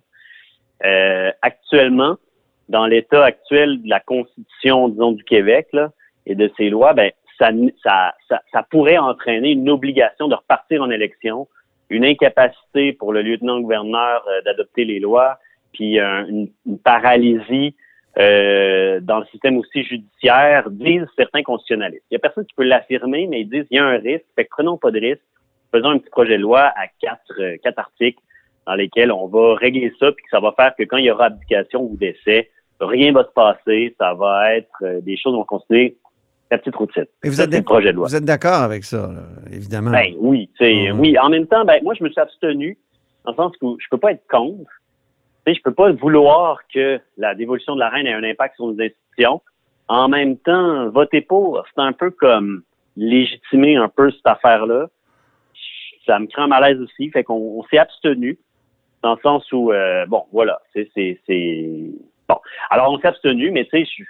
Euh, 0.84 1.30
actuellement, 1.42 2.16
dans 2.68 2.86
l'état 2.86 3.24
actuel 3.24 3.82
de 3.82 3.88
la 3.88 4.00
Constitution, 4.00 4.88
disons, 4.88 5.12
du 5.12 5.24
Québec, 5.24 5.68
là, 5.72 5.90
et 6.28 6.34
de 6.34 6.50
ses 6.56 6.70
lois, 6.70 6.92
ben, 6.92 7.10
ça, 7.38 7.50
ça, 7.82 8.40
ça, 8.52 8.62
pourrait 8.70 8.98
entraîner 8.98 9.52
une 9.52 9.70
obligation 9.70 10.28
de 10.28 10.34
repartir 10.34 10.82
en 10.82 10.90
élection, 10.90 11.48
une 11.88 12.04
incapacité 12.04 12.92
pour 12.92 13.12
le 13.12 13.22
lieutenant-gouverneur 13.22 14.24
euh, 14.28 14.42
d'adopter 14.42 14.84
les 14.84 14.98
lois, 14.98 15.38
puis 15.72 16.00
euh, 16.00 16.26
une, 16.26 16.78
paralysie 16.78 17.74
euh, 18.18 19.00
dans 19.00 19.20
le 19.20 19.26
système 19.26 19.56
aussi 19.58 19.84
judiciaire, 19.84 20.70
disent 20.70 21.06
certains 21.16 21.42
constitutionnalistes. 21.42 22.04
Il 22.10 22.14
y 22.14 22.16
a 22.16 22.20
personne 22.20 22.44
qui 22.46 22.54
peut 22.54 22.64
l'affirmer, 22.64 23.26
mais 23.26 23.42
ils 23.42 23.48
disent 23.48 23.66
qu'il 23.68 23.76
y 23.76 23.80
a 23.80 23.86
un 23.86 23.98
risque, 23.98 24.24
fait 24.34 24.44
que 24.44 24.50
prenons 24.50 24.76
pas 24.76 24.90
de 24.90 24.98
risque, 24.98 25.22
faisons 25.72 25.90
un 25.90 25.98
petit 25.98 26.10
projet 26.10 26.36
de 26.36 26.42
loi 26.42 26.72
à 26.76 26.88
quatre, 27.00 27.32
euh, 27.38 27.56
quatre 27.62 27.78
articles 27.78 28.20
dans 28.66 28.74
lesquels 28.74 29.12
on 29.12 29.28
va 29.28 29.54
régler 29.54 29.92
ça, 29.98 30.12
puis 30.12 30.24
que 30.24 30.30
ça 30.30 30.40
va 30.40 30.52
faire 30.52 30.74
que 30.76 30.82
quand 30.82 30.96
il 30.96 31.04
y 31.04 31.10
aura 31.10 31.26
abdication 31.26 31.82
ou 31.82 31.96
décès, 31.96 32.50
rien 32.80 33.12
va 33.12 33.24
se 33.24 33.32
passer, 33.32 33.94
ça 33.98 34.14
va 34.14 34.54
être 34.54 35.00
des 35.02 35.16
choses 35.16 35.34
qu'on 35.34 35.44
considère 35.44 35.90
la 36.50 36.58
petite 36.58 36.76
routine. 36.76 37.04
Et 37.24 37.28
vous 37.28 37.34
Ça, 37.36 37.44
êtes 37.44 37.50
c'est 37.52 37.58
le 37.58 37.64
projet 37.64 37.92
de 37.92 37.96
loi. 37.96 38.08
Vous 38.08 38.16
êtes 38.16 38.24
d'accord 38.24 38.62
avec 38.62 38.84
ça, 38.84 39.08
là, 39.12 39.22
évidemment? 39.52 39.90
Ben 39.90 40.14
oui, 40.18 40.50
sais, 40.58 40.90
Mhm. 40.92 41.00
oui. 41.00 41.18
En 41.18 41.28
même 41.28 41.46
temps, 41.46 41.64
ben 41.64 41.80
moi 41.82 41.94
je 41.98 42.02
me 42.04 42.08
suis 42.10 42.20
abstenu 42.20 42.78
dans 43.24 43.32
le 43.32 43.36
sens 43.36 43.52
que 43.60 43.66
je 43.78 43.86
peux 43.90 43.98
pas 43.98 44.12
être 44.12 44.26
contre. 44.30 44.70
Sais, 45.46 45.54
je 45.54 45.62
peux 45.62 45.74
pas 45.74 45.90
vouloir 45.92 46.60
que 46.72 47.00
la 47.16 47.34
dévolution 47.34 47.74
de 47.74 47.80
la 47.80 47.88
reine 47.88 48.06
ait 48.06 48.12
un 48.14 48.24
impact 48.24 48.56
sur 48.56 48.66
nos 48.66 48.80
institutions. 48.80 49.40
En 49.88 50.08
même 50.08 50.36
temps, 50.36 50.88
voter 50.90 51.20
pour, 51.22 51.64
c'est 51.74 51.80
un 51.82 51.92
peu 51.92 52.10
comme 52.10 52.62
légitimer 52.96 53.76
un 53.76 53.88
peu 53.88 54.10
cette 54.10 54.26
affaire-là. 54.26 54.88
ça 56.06 56.18
me 56.18 56.26
crée 56.26 56.42
un 56.42 56.46
malaise 56.48 56.80
aussi. 56.80 57.10
Fait 57.10 57.22
qu'on 57.24 57.34
on 57.58 57.62
s'est 57.64 57.78
abstenu 57.78 58.38
dans 59.02 59.14
le 59.14 59.20
sens 59.22 59.50
où, 59.52 59.72
euh, 59.72 60.06
bon, 60.06 60.24
voilà, 60.32 60.60
c'est, 60.72 60.90
c'est, 60.94 61.20
c'est... 61.26 61.90
Bon, 62.28 62.36
alors 62.70 62.90
on 62.92 62.98
s'est 62.98 63.06
abstenu, 63.08 63.50
mais 63.50 63.64
tu 63.64 63.70
sais, 63.70 63.84
je 63.84 64.04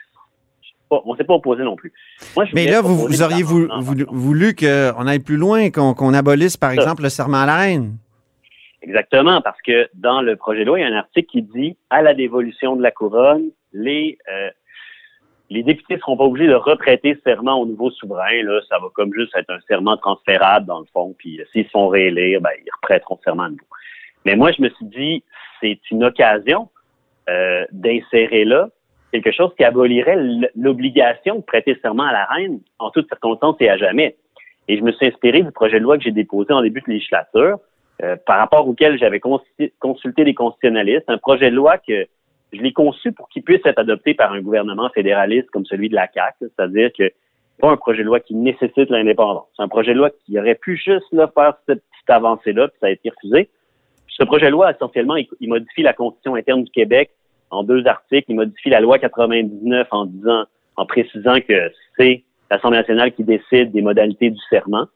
pas- 0.88 1.02
on 1.04 1.16
s'est 1.16 1.24
pas 1.24 1.34
opposé 1.34 1.62
non 1.62 1.76
plus. 1.76 1.92
Moi, 2.36 2.44
je 2.44 2.54
Mais 2.54 2.66
là, 2.66 2.80
vous, 2.80 3.22
auriez 3.22 3.42
voulu, 3.42 3.68
voulu, 4.10 4.54
qu'on 4.54 5.06
aille 5.06 5.18
plus 5.20 5.36
loin, 5.36 5.70
qu'on 5.70 6.14
abolisse, 6.14 6.56
par 6.56 6.70
Ça. 6.70 6.76
exemple, 6.76 7.02
le 7.02 7.08
serment 7.08 7.38
à 7.38 7.46
la 7.46 7.56
reine. 7.56 7.96
Exactement, 8.82 9.40
parce 9.40 9.60
que 9.62 9.88
dans 9.94 10.22
le 10.22 10.36
projet 10.36 10.60
de 10.60 10.66
loi, 10.66 10.78
il 10.78 10.82
y 10.82 10.84
a 10.84 10.88
un 10.88 10.98
article 10.98 11.28
qui 11.28 11.42
dit 11.42 11.76
à 11.90 12.00
la 12.00 12.14
dévolution 12.14 12.76
de 12.76 12.82
la 12.82 12.90
couronne, 12.90 13.50
les 13.72 14.16
euh, 14.32 14.50
les 15.50 15.62
députés 15.62 15.94
ne 15.94 16.00
seront 16.00 16.16
pas 16.16 16.24
obligés 16.24 16.46
de 16.46 16.54
reprêter 16.54 17.18
serment 17.24 17.60
au 17.60 17.66
nouveau 17.66 17.90
souverain. 17.90 18.42
Là, 18.42 18.60
ça 18.68 18.78
va 18.78 18.88
comme 18.94 19.12
juste 19.14 19.34
être 19.34 19.50
un 19.50 19.60
serment 19.66 19.96
transférable 19.96 20.66
dans 20.66 20.80
le 20.80 20.86
fond. 20.92 21.14
Puis 21.18 21.40
euh, 21.40 21.44
s'ils 21.52 21.64
se 21.64 21.70
font 21.70 21.88
réélire, 21.88 22.40
ben, 22.40 22.50
ils 22.64 22.70
reprêteront 22.82 23.18
serment 23.24 23.44
à 23.44 23.48
nouveau. 23.48 23.64
Mais 24.24 24.36
moi, 24.36 24.52
je 24.52 24.62
me 24.62 24.68
suis 24.70 24.84
dit, 24.86 25.24
c'est 25.60 25.78
une 25.90 26.04
occasion 26.04 26.68
euh, 27.28 27.64
d'insérer 27.72 28.44
là 28.44 28.68
quelque 29.12 29.32
chose 29.32 29.50
qui 29.56 29.64
abolirait 29.64 30.18
l'obligation 30.54 31.36
de 31.36 31.42
prêter 31.42 31.78
serment 31.82 32.04
à 32.04 32.12
la 32.12 32.24
reine 32.26 32.60
en 32.78 32.90
toutes 32.90 33.08
circonstances 33.08 33.56
et 33.60 33.68
à 33.68 33.76
jamais. 33.76 34.16
Et 34.68 34.76
je 34.76 34.82
me 34.82 34.92
suis 34.92 35.06
inspiré 35.06 35.42
du 35.42 35.50
projet 35.50 35.78
de 35.78 35.84
loi 35.84 35.96
que 35.96 36.04
j'ai 36.04 36.12
déposé 36.12 36.52
en 36.52 36.62
début 36.62 36.82
de 36.82 36.92
législature, 36.92 37.58
euh, 38.02 38.16
par 38.26 38.38
rapport 38.38 38.68
auquel 38.68 38.98
j'avais 38.98 39.20
consulté 39.20 40.24
des 40.24 40.34
constitutionnalistes, 40.34 41.08
un 41.08 41.18
projet 41.18 41.50
de 41.50 41.56
loi 41.56 41.78
que 41.78 42.06
je 42.52 42.60
l'ai 42.60 42.72
conçu 42.72 43.12
pour 43.12 43.28
qu'il 43.28 43.42
puisse 43.42 43.64
être 43.64 43.78
adopté 43.78 44.14
par 44.14 44.32
un 44.32 44.40
gouvernement 44.40 44.88
fédéraliste 44.90 45.50
comme 45.50 45.64
celui 45.64 45.88
de 45.88 45.94
la 45.94 46.08
CAQ, 46.12 46.36
c'est-à-dire 46.40 46.90
que 46.96 47.10
pas 47.60 47.70
un 47.70 47.76
projet 47.76 48.02
de 48.02 48.06
loi 48.06 48.20
qui 48.20 48.34
nécessite 48.34 48.88
l'indépendance. 48.90 49.46
C'est 49.56 49.62
un 49.62 49.68
projet 49.68 49.92
de 49.92 49.98
loi 49.98 50.10
qui 50.10 50.38
aurait 50.38 50.54
pu 50.54 50.76
juste 50.76 51.10
là, 51.12 51.30
faire 51.34 51.54
cette 51.66 51.82
petite 51.82 52.10
avancée-là, 52.10 52.68
puis 52.68 52.76
ça 52.80 52.86
a 52.86 52.90
été 52.90 53.10
refusé. 53.10 53.48
Ce 54.06 54.22
projet 54.22 54.46
de 54.46 54.52
loi, 54.52 54.70
essentiellement, 54.70 55.16
il 55.16 55.48
modifie 55.48 55.82
la 55.82 55.92
Constitution 55.92 56.36
interne 56.36 56.62
du 56.62 56.70
Québec 56.70 57.10
en 57.50 57.62
deux 57.62 57.86
articles. 57.86 58.26
Il 58.28 58.36
modifie 58.36 58.70
la 58.70 58.80
loi 58.80 58.98
99 58.98 59.88
en 59.90 60.06
disant, 60.06 60.44
en 60.76 60.86
précisant 60.86 61.40
que 61.40 61.70
c'est 61.96 62.24
l'Assemblée 62.50 62.78
nationale 62.78 63.12
qui 63.12 63.24
décide 63.24 63.72
des 63.72 63.82
modalités 63.82 64.30
du 64.30 64.40
serment 64.48 64.86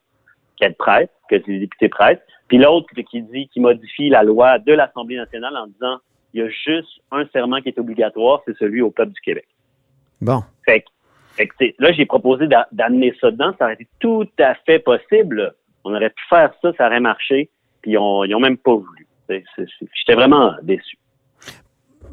qu'elle 0.56 0.75
prête, 0.75 1.11
que 1.28 1.37
les 1.47 1.61
députés 1.61 1.88
prêtent. 1.88 2.23
Puis 2.49 2.59
l'autre 2.59 2.88
qui 2.94 3.23
dit, 3.23 3.49
qui 3.49 3.61
modifie 3.61 4.09
la 4.09 4.23
loi 4.23 4.59
de 4.59 4.73
l'Assemblée 4.73 5.16
nationale 5.16 5.56
en 5.56 5.66
disant, 5.66 5.99
il 6.35 6.40
y 6.40 6.44
a 6.44 6.49
juste 6.49 7.00
un 7.11 7.26
serment 7.32 7.61
qui 7.61 7.68
est 7.68 7.78
obligatoire, 7.78 8.40
c'est 8.47 8.56
celui 8.56 8.80
au 8.80 8.90
peuple 8.90 9.12
du 9.12 9.21
Québec. 9.21 9.47
Bon. 10.21 10.42
Fait 10.64 10.80
que, 10.80 10.87
fait 11.32 11.47
que, 11.47 11.64
là, 11.78 11.92
j'ai 11.92 12.06
proposé 12.06 12.47
d'a- 12.47 12.68
d'amener 12.73 13.14
ça 13.21 13.30
dedans. 13.30 13.52
Ça 13.59 13.64
aurait 13.64 13.75
été 13.75 13.88
tout 13.99 14.28
à 14.38 14.54
fait 14.54 14.78
possible. 14.78 15.54
On 15.85 15.94
aurait 15.94 16.11
pu 16.11 16.23
faire 16.28 16.52
ça, 16.62 16.73
ça 16.76 16.87
aurait 16.87 17.00
marché. 17.00 17.50
Puis 17.82 17.97
on, 17.99 18.25
ils 18.25 18.35
ont 18.35 18.40
même 18.40 18.59
pas 18.59 18.75
voulu. 18.75 19.06
J'étais 19.28 20.14
vraiment 20.14 20.54
déçu. 20.62 20.97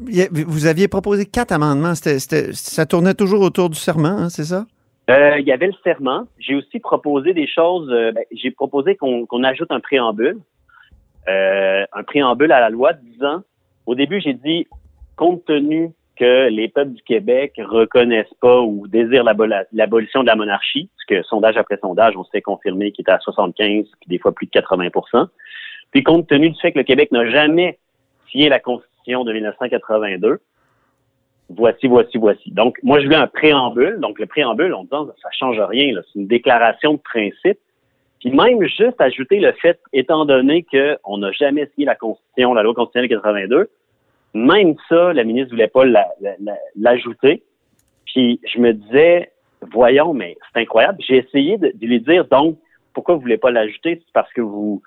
Vous 0.00 0.66
aviez 0.66 0.88
proposé 0.88 1.26
quatre 1.26 1.52
amendements. 1.52 1.94
Ça 1.94 2.86
tournait 2.86 3.14
toujours 3.14 3.42
autour 3.42 3.68
du 3.70 3.78
serment, 3.78 4.08
hein, 4.08 4.28
c'est 4.30 4.44
ça? 4.44 4.66
Euh, 5.10 5.38
il 5.38 5.46
y 5.46 5.52
avait 5.52 5.66
le 5.66 5.74
serment. 5.82 6.24
J'ai 6.38 6.54
aussi 6.54 6.78
proposé 6.78 7.34
des 7.34 7.46
choses. 7.48 7.90
euh, 7.90 8.12
ben, 8.12 8.24
j'ai 8.32 8.50
proposé 8.50 8.96
qu'on 8.96 9.44
ajoute 9.44 9.70
un 9.70 9.80
préambule, 9.80 10.38
euh, 11.28 11.84
un 11.92 12.02
préambule 12.04 12.52
à 12.52 12.60
la 12.60 12.70
loi 12.70 12.92
disant. 12.92 13.42
Au 13.86 13.94
début, 13.94 14.20
j'ai 14.20 14.34
dit 14.34 14.66
compte 15.16 15.44
tenu 15.46 15.90
que 16.16 16.48
les 16.48 16.68
peuples 16.68 16.92
du 16.92 17.02
Québec 17.02 17.54
reconnaissent 17.58 18.34
pas 18.40 18.60
ou 18.60 18.86
désirent 18.86 19.24
l'abol- 19.24 19.66
l'abolition 19.72 20.20
de 20.22 20.26
la 20.26 20.36
monarchie, 20.36 20.90
parce 20.96 21.06
que 21.22 21.26
sondage 21.26 21.56
après 21.56 21.78
sondage, 21.80 22.14
on 22.16 22.24
s'est 22.24 22.42
confirmé 22.42 22.92
qu'il 22.92 23.02
était 23.02 23.12
à 23.12 23.18
75, 23.18 23.86
puis 24.00 24.08
des 24.08 24.18
fois 24.18 24.32
plus 24.32 24.46
de 24.46 24.50
80 24.50 24.88
Puis 25.90 26.02
compte 26.04 26.28
tenu 26.28 26.50
du 26.50 26.60
fait 26.60 26.72
que 26.72 26.78
le 26.78 26.84
Québec 26.84 27.10
n'a 27.10 27.28
jamais 27.30 27.78
signé 28.30 28.48
la 28.48 28.60
Constitution 28.60 28.89
de 29.06 29.32
1982, 29.32 30.40
voici, 31.48 31.88
voici, 31.88 32.18
voici. 32.18 32.50
Donc, 32.52 32.78
moi, 32.82 33.00
je 33.00 33.04
voulais 33.06 33.16
un 33.16 33.26
préambule. 33.26 33.98
Donc, 34.00 34.18
le 34.18 34.26
préambule, 34.26 34.72
on 34.74 34.84
disant, 34.84 35.06
ça 35.22 35.28
change 35.32 35.58
rien. 35.60 35.92
C'est 36.12 36.18
une 36.20 36.26
déclaration 36.26 36.94
de 36.94 36.98
principe. 36.98 37.58
Puis 38.20 38.30
même 38.30 38.62
juste 38.64 39.00
ajouter 39.00 39.40
le 39.40 39.52
fait, 39.52 39.80
étant 39.94 40.26
donné 40.26 40.64
qu'on 40.70 41.18
n'a 41.18 41.32
jamais 41.32 41.66
signé 41.74 41.86
la 41.86 41.94
Constitution, 41.94 42.52
la 42.52 42.62
loi 42.62 42.74
constitutionnelle 42.74 43.08
de 43.08 43.14
82, 43.14 43.70
même 44.34 44.74
ça, 44.88 45.12
la 45.14 45.24
ministre 45.24 45.50
voulait 45.50 45.68
pas 45.68 45.86
la- 45.86 46.06
la- 46.20 46.36
la- 46.40 46.58
l'ajouter. 46.78 47.42
Puis 48.04 48.38
je 48.46 48.60
me 48.60 48.74
disais, 48.74 49.32
voyons, 49.72 50.12
mais 50.12 50.36
c'est 50.52 50.60
incroyable. 50.60 50.98
J'ai 51.00 51.16
essayé 51.16 51.56
de, 51.56 51.72
de 51.74 51.86
lui 51.86 52.00
dire, 52.00 52.26
donc, 52.26 52.58
pourquoi 52.92 53.14
vous 53.14 53.22
voulez 53.22 53.38
pas 53.38 53.50
l'ajouter? 53.50 54.02
C'est 54.04 54.12
parce 54.12 54.30
que 54.34 54.42
vous, 54.42 54.82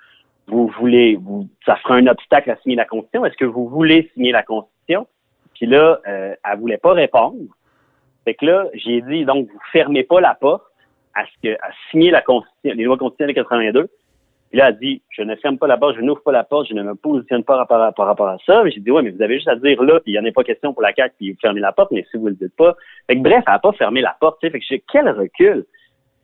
vous 0.47 0.67
voulez, 0.79 1.15
vous, 1.15 1.47
ça 1.65 1.75
fera 1.77 1.95
un 1.95 2.07
obstacle 2.07 2.51
à 2.51 2.57
signer 2.57 2.75
la 2.75 2.85
Constitution. 2.85 3.25
Est-ce 3.25 3.37
que 3.37 3.45
vous 3.45 3.67
voulez 3.69 4.09
signer 4.13 4.31
la 4.31 4.43
Constitution? 4.43 5.07
Puis 5.55 5.65
là, 5.65 5.99
euh, 6.07 6.35
elle 6.43 6.59
voulait 6.59 6.77
pas 6.77 6.93
répondre. 6.93 7.37
Fait 8.25 8.33
que 8.33 8.45
là, 8.45 8.67
j'ai 8.73 9.01
dit, 9.01 9.25
donc, 9.25 9.47
vous 9.49 9.59
fermez 9.71 10.03
pas 10.03 10.21
la 10.21 10.35
porte 10.35 10.63
à 11.13 11.25
ce 11.25 11.31
que, 11.47 11.53
à 11.55 11.69
signer 11.91 12.11
la 12.11 12.21
Constitution, 12.21 12.73
les 12.75 12.83
lois 12.83 12.97
constitutionnelles 12.97 13.35
de 13.35 13.41
82. 13.41 13.89
Puis 14.49 14.59
là, 14.59 14.69
elle 14.69 14.77
dit, 14.77 15.01
je 15.09 15.23
ne 15.23 15.35
ferme 15.35 15.57
pas 15.57 15.67
la 15.67 15.77
porte, 15.77 15.95
je 15.95 16.01
n'ouvre 16.01 16.21
pas 16.21 16.31
la 16.31 16.43
porte, 16.43 16.67
je 16.69 16.75
ne 16.75 16.83
me 16.83 16.93
positionne 16.93 17.43
pas 17.43 17.65
par, 17.65 17.79
rapport- 17.79 18.27
à 18.27 18.37
ça. 18.45 18.63
J'ai 18.69 18.79
dit, 18.81 18.91
ouais, 18.91 19.01
mais 19.01 19.09
vous 19.09 19.21
avez 19.21 19.35
juste 19.35 19.47
à 19.47 19.55
dire 19.55 19.81
là, 19.81 19.99
puis 19.99 20.11
il 20.13 20.19
n'y 20.19 20.25
en 20.25 20.29
a 20.29 20.31
pas 20.31 20.43
question 20.43 20.73
pour 20.73 20.83
la 20.83 20.93
CAQ, 20.93 21.15
puis 21.17 21.31
vous 21.31 21.39
fermez 21.41 21.59
la 21.59 21.71
porte, 21.71 21.91
mais 21.91 22.05
si 22.11 22.17
vous 22.17 22.27
le 22.27 22.35
dites 22.35 22.55
pas. 22.55 22.75
Fait 23.07 23.15
que 23.15 23.21
bref, 23.21 23.43
elle 23.47 23.53
n'a 23.53 23.59
pas 23.59 23.71
fermé 23.73 24.01
la 24.01 24.15
porte, 24.19 24.39
tu 24.39 24.47
sais. 24.47 24.51
Fait 24.51 24.59
que 24.59 24.65
j'ai, 24.69 24.83
quel 24.91 25.09
recul. 25.09 25.65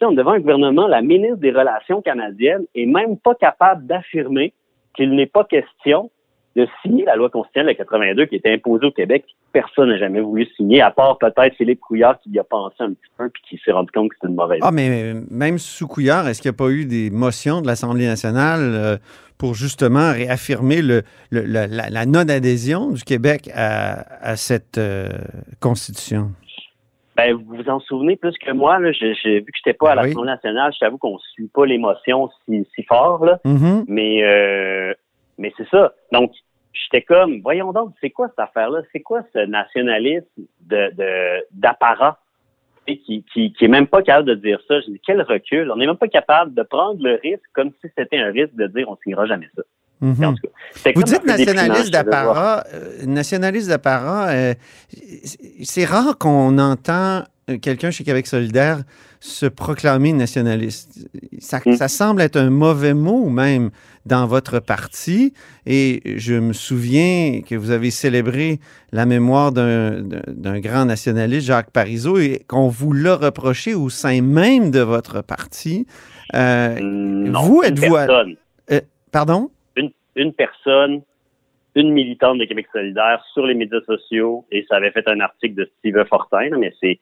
Devant 0.01 0.31
un 0.31 0.39
gouvernement, 0.39 0.87
la 0.87 1.01
ministre 1.01 1.37
des 1.37 1.51
Relations 1.51 2.01
canadiennes 2.01 2.65
est 2.75 2.85
même 2.85 3.17
pas 3.17 3.35
capable 3.35 3.85
d'affirmer 3.85 4.53
qu'il 4.95 5.13
n'est 5.15 5.25
pas 5.27 5.43
question 5.43 6.09
de 6.55 6.67
signer 6.81 7.05
la 7.05 7.15
loi 7.15 7.29
constitutionnelle 7.29 7.73
de 7.73 7.77
82 7.77 8.25
qui 8.25 8.35
était 8.35 8.51
imposée 8.51 8.87
au 8.87 8.91
Québec. 8.91 9.23
Personne 9.53 9.89
n'a 9.89 9.97
jamais 9.97 10.19
voulu 10.19 10.47
signer, 10.57 10.81
à 10.81 10.89
part 10.91 11.17
peut-être 11.19 11.55
Philippe 11.55 11.79
Couillard 11.79 12.19
qui 12.19 12.31
y 12.31 12.39
a 12.39 12.43
pensé 12.43 12.75
un 12.79 12.89
petit 12.89 13.09
peu 13.17 13.29
puis 13.29 13.41
qui 13.47 13.61
s'est 13.63 13.71
rendu 13.71 13.91
compte 13.91 14.09
que 14.09 14.15
c'était 14.15 14.29
une 14.29 14.35
mauvaise 14.35 14.59
Ah, 14.63 14.71
mais 14.71 15.13
même 15.29 15.57
sous 15.59 15.87
Couillard, 15.87 16.27
est-ce 16.27 16.41
qu'il 16.41 16.49
n'y 16.49 16.55
a 16.55 16.57
pas 16.57 16.69
eu 16.69 16.85
des 16.85 17.11
motions 17.11 17.61
de 17.61 17.67
l'Assemblée 17.67 18.07
nationale 18.07 18.61
euh, 18.61 18.97
pour 19.37 19.53
justement 19.53 20.11
réaffirmer 20.11 20.81
le, 20.81 21.03
le- 21.31 21.45
la, 21.45 22.05
non-adhésion 22.05 22.91
du 22.91 23.03
Québec 23.03 23.49
à, 23.53 24.01
à 24.25 24.35
cette 24.35 24.77
euh, 24.77 25.09
constitution? 25.59 26.31
Ben, 27.19 27.33
vous 27.33 27.57
vous 27.57 27.69
en 27.69 27.81
souvenez 27.81 28.15
plus 28.15 28.37
que 28.37 28.51
moi, 28.51 28.79
là. 28.79 28.93
J'ai, 28.93 29.13
j'ai- 29.15 29.39
vu 29.41 29.45
que 29.47 29.57
j'étais 29.57 29.73
pas 29.73 29.91
à 29.91 29.95
Ben 29.95 30.03
oui. 30.03 30.07
l'Assemblée 30.09 30.31
nationale, 30.31 30.71
je 30.73 30.79
t'avoue 30.79 30.97
qu'on 30.97 31.15
ne 31.15 31.19
suit 31.33 31.49
pas 31.49 31.65
l'émotion 31.65 32.29
si, 32.45 32.65
si 32.73 32.83
fort, 32.83 33.25
là. 33.25 33.39
Mhm. 33.43 33.83
Mais, 33.89 34.23
euh, 34.23 34.93
mais 35.37 35.51
c'est 35.57 35.67
ça. 35.67 35.91
Donc, 36.13 36.31
j'étais 36.71 37.01
comme, 37.01 37.41
voyons 37.41 37.73
donc, 37.73 37.93
c'est 37.99 38.09
quoi 38.09 38.29
cette 38.29 38.39
affaire-là? 38.39 38.83
C'est 38.93 39.01
quoi 39.01 39.21
ce 39.33 39.39
nationalisme 39.39 40.27
de, 40.61 41.43
d'apparat? 41.51 42.19
Qui, 42.87 43.23
qui, 43.31 43.53
qui 43.53 43.65
est 43.65 43.67
même 43.67 43.85
pas 43.85 44.01
capable 44.01 44.29
de 44.29 44.35
dire 44.35 44.59
ça. 44.67 44.79
Je 44.79 44.85
dis, 44.89 45.01
quel 45.05 45.21
recul. 45.21 45.69
On 45.71 45.75
n'est 45.75 45.85
même 45.85 45.97
pas 45.97 46.07
capable 46.07 46.55
de 46.55 46.63
prendre 46.63 47.03
le 47.03 47.19
risque 47.21 47.43
comme 47.53 47.71
si 47.81 47.91
c'était 47.95 48.17
un 48.17 48.31
risque 48.31 48.55
de 48.55 48.65
dire 48.65 48.89
on 48.89 48.95
signera 49.03 49.27
jamais 49.27 49.47
ça. 49.55 49.61
Mhm. 50.01 50.35
Cas, 50.83 50.91
Vous 50.95 51.03
dites 51.03 51.25
nationaliste 51.25 51.91
d'apparat. 51.91 52.63
euh, 52.73 53.05
nationaliste 53.05 53.67
d'apparat, 53.67 54.29
euh, 54.29 54.53
c'est 55.63 55.85
rare 55.85 56.17
qu'on 56.17 56.57
entend 56.57 57.23
euh, 57.49 57.57
quelqu'un 57.57 57.91
chez 57.91 58.03
Québec 58.03 58.27
solidaire 58.27 58.83
se 59.19 59.45
proclamer 59.47 60.13
nationaliste. 60.13 61.05
Ça, 61.39 61.59
Mm. 61.65 61.75
ça 61.75 61.87
semble 61.89 62.21
être 62.21 62.37
un 62.37 62.49
mauvais 62.49 62.93
mot 62.93 63.27
même 63.29 63.71
dans 64.05 64.25
votre 64.27 64.59
parti. 64.59 65.33
Et 65.65 66.01
je 66.17 66.35
me 66.35 66.53
souviens 66.53 67.41
que 67.41 67.55
vous 67.55 67.71
avez 67.71 67.91
célébré 67.91 68.59
la 68.93 69.05
mémoire 69.05 69.51
d'un 69.51 70.59
grand 70.61 70.85
nationaliste, 70.85 71.47
Jacques 71.47 71.71
Parizeau, 71.71 72.17
et 72.19 72.45
qu'on 72.47 72.69
vous 72.69 72.93
l'a 72.93 73.15
reproché 73.15 73.73
au 73.73 73.89
sein 73.89 74.21
même 74.21 74.71
de 74.71 74.79
votre 74.79 75.21
parti. 75.21 75.85
Euh, 76.35 76.79
Non, 76.79 77.41
vous, 77.41 77.63
êtes-vous 77.63 77.95
à- 77.97 78.07
pardon? 79.11 79.49
Une, 80.15 80.33
personne, 80.33 81.01
une 81.75 81.91
militante 81.91 82.37
de 82.39 82.45
Québec 82.45 82.67
solidaire 82.71 83.23
sur 83.33 83.45
les 83.45 83.53
médias 83.53 83.81
sociaux, 83.85 84.45
et 84.51 84.65
ça 84.67 84.77
avait 84.77 84.91
fait 84.91 85.07
un 85.07 85.19
article 85.19 85.55
de 85.55 85.69
Steve 85.79 86.03
Fortin, 86.05 86.49
mais 86.57 86.73
c'est 86.81 86.99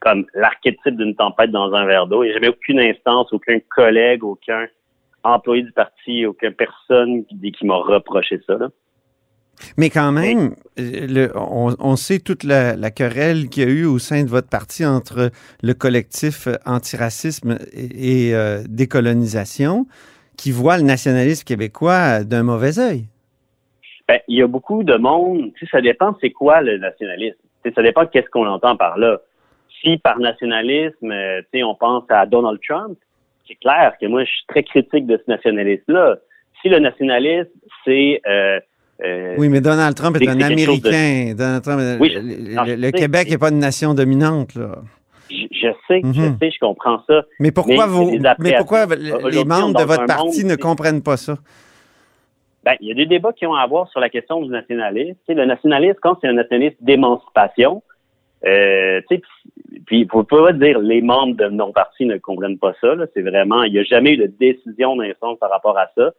comme 0.00 0.24
l'archétype 0.34 0.96
d'une 0.96 1.14
tempête 1.14 1.50
dans 1.50 1.72
un 1.74 1.84
verre 1.84 2.06
d'eau. 2.06 2.22
A 2.22 2.32
jamais 2.32 2.48
aucune 2.48 2.80
instance, 2.80 3.32
aucun 3.32 3.58
collègue, 3.68 4.24
aucun 4.24 4.66
employé 5.22 5.62
du 5.62 5.72
parti, 5.72 6.24
aucune 6.24 6.54
personne 6.54 7.24
qui, 7.26 7.52
qui 7.52 7.66
m'a 7.66 7.76
reproché 7.76 8.40
ça. 8.46 8.56
Là. 8.56 8.70
Mais 9.76 9.90
quand 9.90 10.12
même, 10.12 10.54
euh, 10.78 11.06
le- 11.06 11.32
on, 11.36 11.76
on 11.78 11.96
sait 11.96 12.18
toute 12.18 12.44
la, 12.44 12.76
la 12.76 12.90
querelle 12.90 13.50
qu'il 13.50 13.62
y 13.62 13.66
a 13.66 13.68
eu 13.68 13.84
au 13.84 13.98
sein 13.98 14.24
de 14.24 14.28
votre 14.30 14.48
parti 14.48 14.86
entre 14.86 15.30
le 15.62 15.74
collectif 15.74 16.46
euh, 16.46 16.54
antiracisme 16.64 17.58
et, 17.72 18.28
et, 18.28 18.34
euh, 18.34 18.62
décolonisation 18.66 19.86
qui 20.40 20.52
voit 20.52 20.78
le 20.78 20.84
nationalisme 20.84 21.44
québécois 21.44 22.24
d'un 22.24 22.42
mauvais 22.42 22.78
œil. 22.78 23.04
Ben, 24.08 24.20
il 24.26 24.38
y 24.38 24.42
a 24.42 24.46
beaucoup 24.46 24.82
de 24.82 24.96
monde, 24.96 25.52
tu 25.54 25.66
sais, 25.66 25.70
ça 25.70 25.80
dépend 25.82 26.16
c'est 26.20 26.30
quoi 26.30 26.62
le 26.62 26.78
nationalisme. 26.78 27.36
Tu 27.62 27.68
sais, 27.68 27.74
ça 27.74 27.82
dépend 27.82 28.06
qu'est-ce 28.06 28.30
qu'on 28.30 28.46
entend 28.46 28.74
par 28.76 28.96
là. 28.96 29.20
Si 29.82 29.98
par 29.98 30.18
nationalisme, 30.18 31.10
euh, 31.12 31.42
tu 31.52 31.58
sais, 31.58 31.62
on 31.62 31.74
pense 31.74 32.04
à 32.08 32.24
Donald 32.24 32.58
Trump, 32.66 32.96
c'est 33.46 33.56
clair 33.56 33.92
que 34.00 34.06
moi, 34.06 34.24
je 34.24 34.30
suis 34.30 34.46
très 34.48 34.62
critique 34.62 35.06
de 35.06 35.20
ce 35.24 35.30
nationalisme-là. 35.30 36.16
si 36.62 36.68
le 36.70 36.78
nationalisme, 36.78 37.50
c'est 37.84 38.20
euh, 38.26 38.60
euh, 39.04 39.34
Oui, 39.38 39.48
mais 39.50 39.60
Donald 39.60 39.94
Trump 39.94 40.16
est 40.20 40.26
un 40.28 40.36
de- 40.36 40.42
Américain. 40.42 41.34
Donald 41.36 41.62
Trump, 41.62 41.80
Oui, 42.00 42.10
le, 42.14 42.54
non, 42.54 42.64
le- 42.66 42.90
Québec 42.92 43.28
n'est 43.30 43.38
pas 43.38 43.50
une 43.50 43.58
nation 43.58 43.92
dominante. 43.94 44.54
Là. 44.54 44.76
Je, 45.60 45.68
sais, 45.88 46.00
je 46.02 46.22
Mhm. 46.22 46.36
sais, 46.40 46.50
je 46.50 46.58
comprends 46.58 47.02
ça. 47.06 47.24
Mais 47.38 47.50
pourquoi, 47.52 47.86
Mais 47.86 47.92
vous, 47.92 48.10
les 48.10 48.20
mais 48.38 48.54
pourquoi 48.56 48.86
les 48.86 49.44
membres 49.44 49.78
de 49.78 49.84
votre 49.84 50.06
parti 50.06 50.44
ne 50.44 50.56
comprennent 50.56 51.02
pas 51.02 51.16
ça? 51.16 51.34
Ben, 52.64 52.74
il 52.80 52.88
y 52.88 52.92
a 52.92 52.94
des 52.94 53.06
débats 53.06 53.32
qui 53.32 53.46
ont 53.46 53.54
à 53.54 53.66
voir 53.66 53.88
sur 53.88 54.00
la 54.00 54.10
question 54.10 54.42
du 54.42 54.48
nationalisme. 54.50 55.16
Le 55.28 55.44
nationalisme, 55.46 55.98
quand 56.02 56.18
c'est 56.20 56.28
un 56.28 56.34
nationalisme 56.34 56.76
d'émancipation, 56.80 57.82
euh, 58.46 59.00
puis- 59.08 59.22
il 60.02 60.08
faut 60.10 60.24
pas 60.24 60.52
dire 60.52 60.78
les 60.78 61.00
membres 61.02 61.36
de 61.36 61.48
nos 61.48 61.72
partis 61.72 62.04
ne 62.06 62.16
comprennent 62.18 62.58
pas 62.58 62.74
ça. 62.80 62.88
C'est 63.14 63.22
vraiment, 63.22 63.62
il 63.64 63.72
n'y 63.72 63.78
a 63.78 63.82
jamais 63.84 64.12
eu 64.12 64.16
de 64.18 64.26
décision 64.38 64.96
d'instance 64.96 65.38
par 65.38 65.50
rapport 65.50 65.76
à 65.78 65.88
ça. 65.96 66.10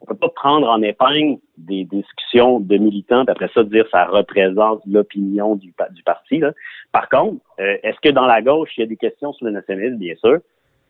On 0.00 0.06
peut 0.06 0.16
pas 0.16 0.30
prendre 0.30 0.68
en 0.68 0.80
épingle 0.82 1.38
des 1.58 1.84
discussions 1.84 2.60
de 2.60 2.76
militants, 2.76 3.24
puis 3.24 3.32
après 3.32 3.50
ça 3.54 3.62
dire 3.64 3.86
ça 3.90 4.06
représente 4.06 4.80
l'opinion 4.86 5.56
du, 5.56 5.74
du 5.90 6.02
parti. 6.02 6.38
Là. 6.38 6.52
Par 6.92 7.08
contre, 7.08 7.40
euh, 7.60 7.76
est-ce 7.82 8.00
que 8.00 8.08
dans 8.08 8.26
la 8.26 8.40
gauche, 8.40 8.70
il 8.76 8.80
y 8.80 8.84
a 8.84 8.86
des 8.86 8.96
questions 8.96 9.32
sur 9.32 9.46
le 9.46 9.52
nationalisme? 9.52 9.98
Bien 9.98 10.14
sûr. 10.16 10.38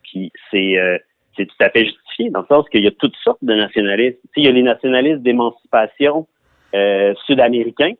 Puis 0.05 0.33
c'est 0.51 0.79
euh, 0.79 0.99
c'est 1.37 1.46
tout 1.46 1.57
à 1.61 1.70
fait 1.70 1.85
justifié, 1.85 2.31
dans 2.31 2.40
le 2.40 2.46
sens 2.46 2.68
qu'il 2.68 2.83
y 2.83 2.87
a 2.87 2.92
toutes 2.92 3.16
sortes 3.16 3.42
de 3.42 3.55
nationalistes. 3.55 4.18
Tu 4.23 4.29
sais, 4.29 4.40
il 4.40 4.44
y 4.44 4.49
a 4.49 4.53
les 4.53 4.62
nationalistes 4.62 5.23
d'émancipation 5.23 6.27
euh, 6.75 7.14
sud-américains, 7.27 7.94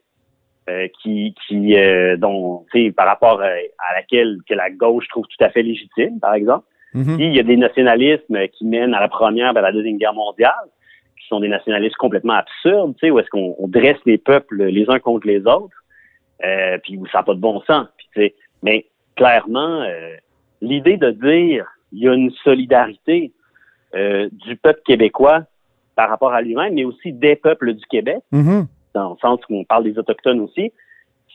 euh, 0.69 0.89
qui, 1.03 1.35
qui 1.47 1.75
euh, 1.77 2.17
dont, 2.17 2.65
par 2.95 3.07
rapport 3.07 3.41
euh, 3.41 3.57
à 3.79 3.95
laquelle 3.95 4.39
que 4.49 4.55
la 4.55 4.71
gauche 4.71 5.09
trouve 5.09 5.27
tout 5.27 5.43
à 5.45 5.49
fait 5.49 5.63
légitime, 5.63 6.21
par 6.21 6.35
exemple. 6.35 6.65
Mhm. 6.93 7.17
Puis 7.17 7.27
il 7.27 7.35
y 7.35 7.41
a 7.41 7.43
des 7.43 7.57
nationalismes 7.57 8.47
qui 8.49 8.67
mènent 8.67 8.95
à 8.95 9.01
la 9.01 9.09
première 9.09 9.55
et 9.55 9.59
à 9.59 9.63
la 9.63 9.73
deuxième 9.73 9.97
guerre 9.97 10.15
mondiale, 10.15 10.53
sont 11.31 11.41
des 11.41 11.49
nationalismes 11.49 11.97
complètement 11.99 12.35
absurdes, 12.35 12.95
tu 12.97 13.07
sais, 13.07 13.11
où 13.11 13.19
est-ce 13.19 13.31
qu'on 13.31 13.55
on 13.59 13.69
dresse 13.69 13.97
les 14.05 14.19
peuples 14.19 14.65
les 14.65 14.91
uns 14.91 14.99
contre 14.99 15.27
les 15.27 15.41
autres, 15.47 15.77
euh, 16.45 16.77
puis 16.83 16.99
où 16.99 17.07
ça 17.07 17.19
n'a 17.19 17.25
pas 17.25 17.35
de 17.35 17.41
bon 17.41 17.61
sens. 17.63 17.87
Puis, 17.97 18.09
tu 18.13 18.21
sais, 18.21 18.35
mais 18.63 18.87
clairement, 19.17 19.83
euh, 19.83 20.17
l'idée 20.61 20.97
de 20.97 21.11
dire 21.11 21.67
il 21.93 22.01
y 22.01 22.09
a 22.09 22.15
une 22.15 22.31
solidarité 22.45 23.33
euh, 23.95 24.29
du 24.33 24.57
peuple 24.57 24.83
québécois 24.85 25.45
par 25.97 26.09
rapport 26.09 26.33
à 26.33 26.43
lui-même, 26.43 26.75
mais 26.75 26.85
aussi 26.85 27.13
des 27.13 27.37
peuples 27.37 27.75
du 27.75 27.85
Québec, 27.87 28.19
Mhm. 28.33 28.67
dans 28.95 29.11
le 29.11 29.17
sens 29.21 29.41
où 29.49 29.57
on 29.57 29.65
parle 29.65 29.85
des 29.85 29.99
autochtones 29.99 30.41
aussi. 30.41 30.73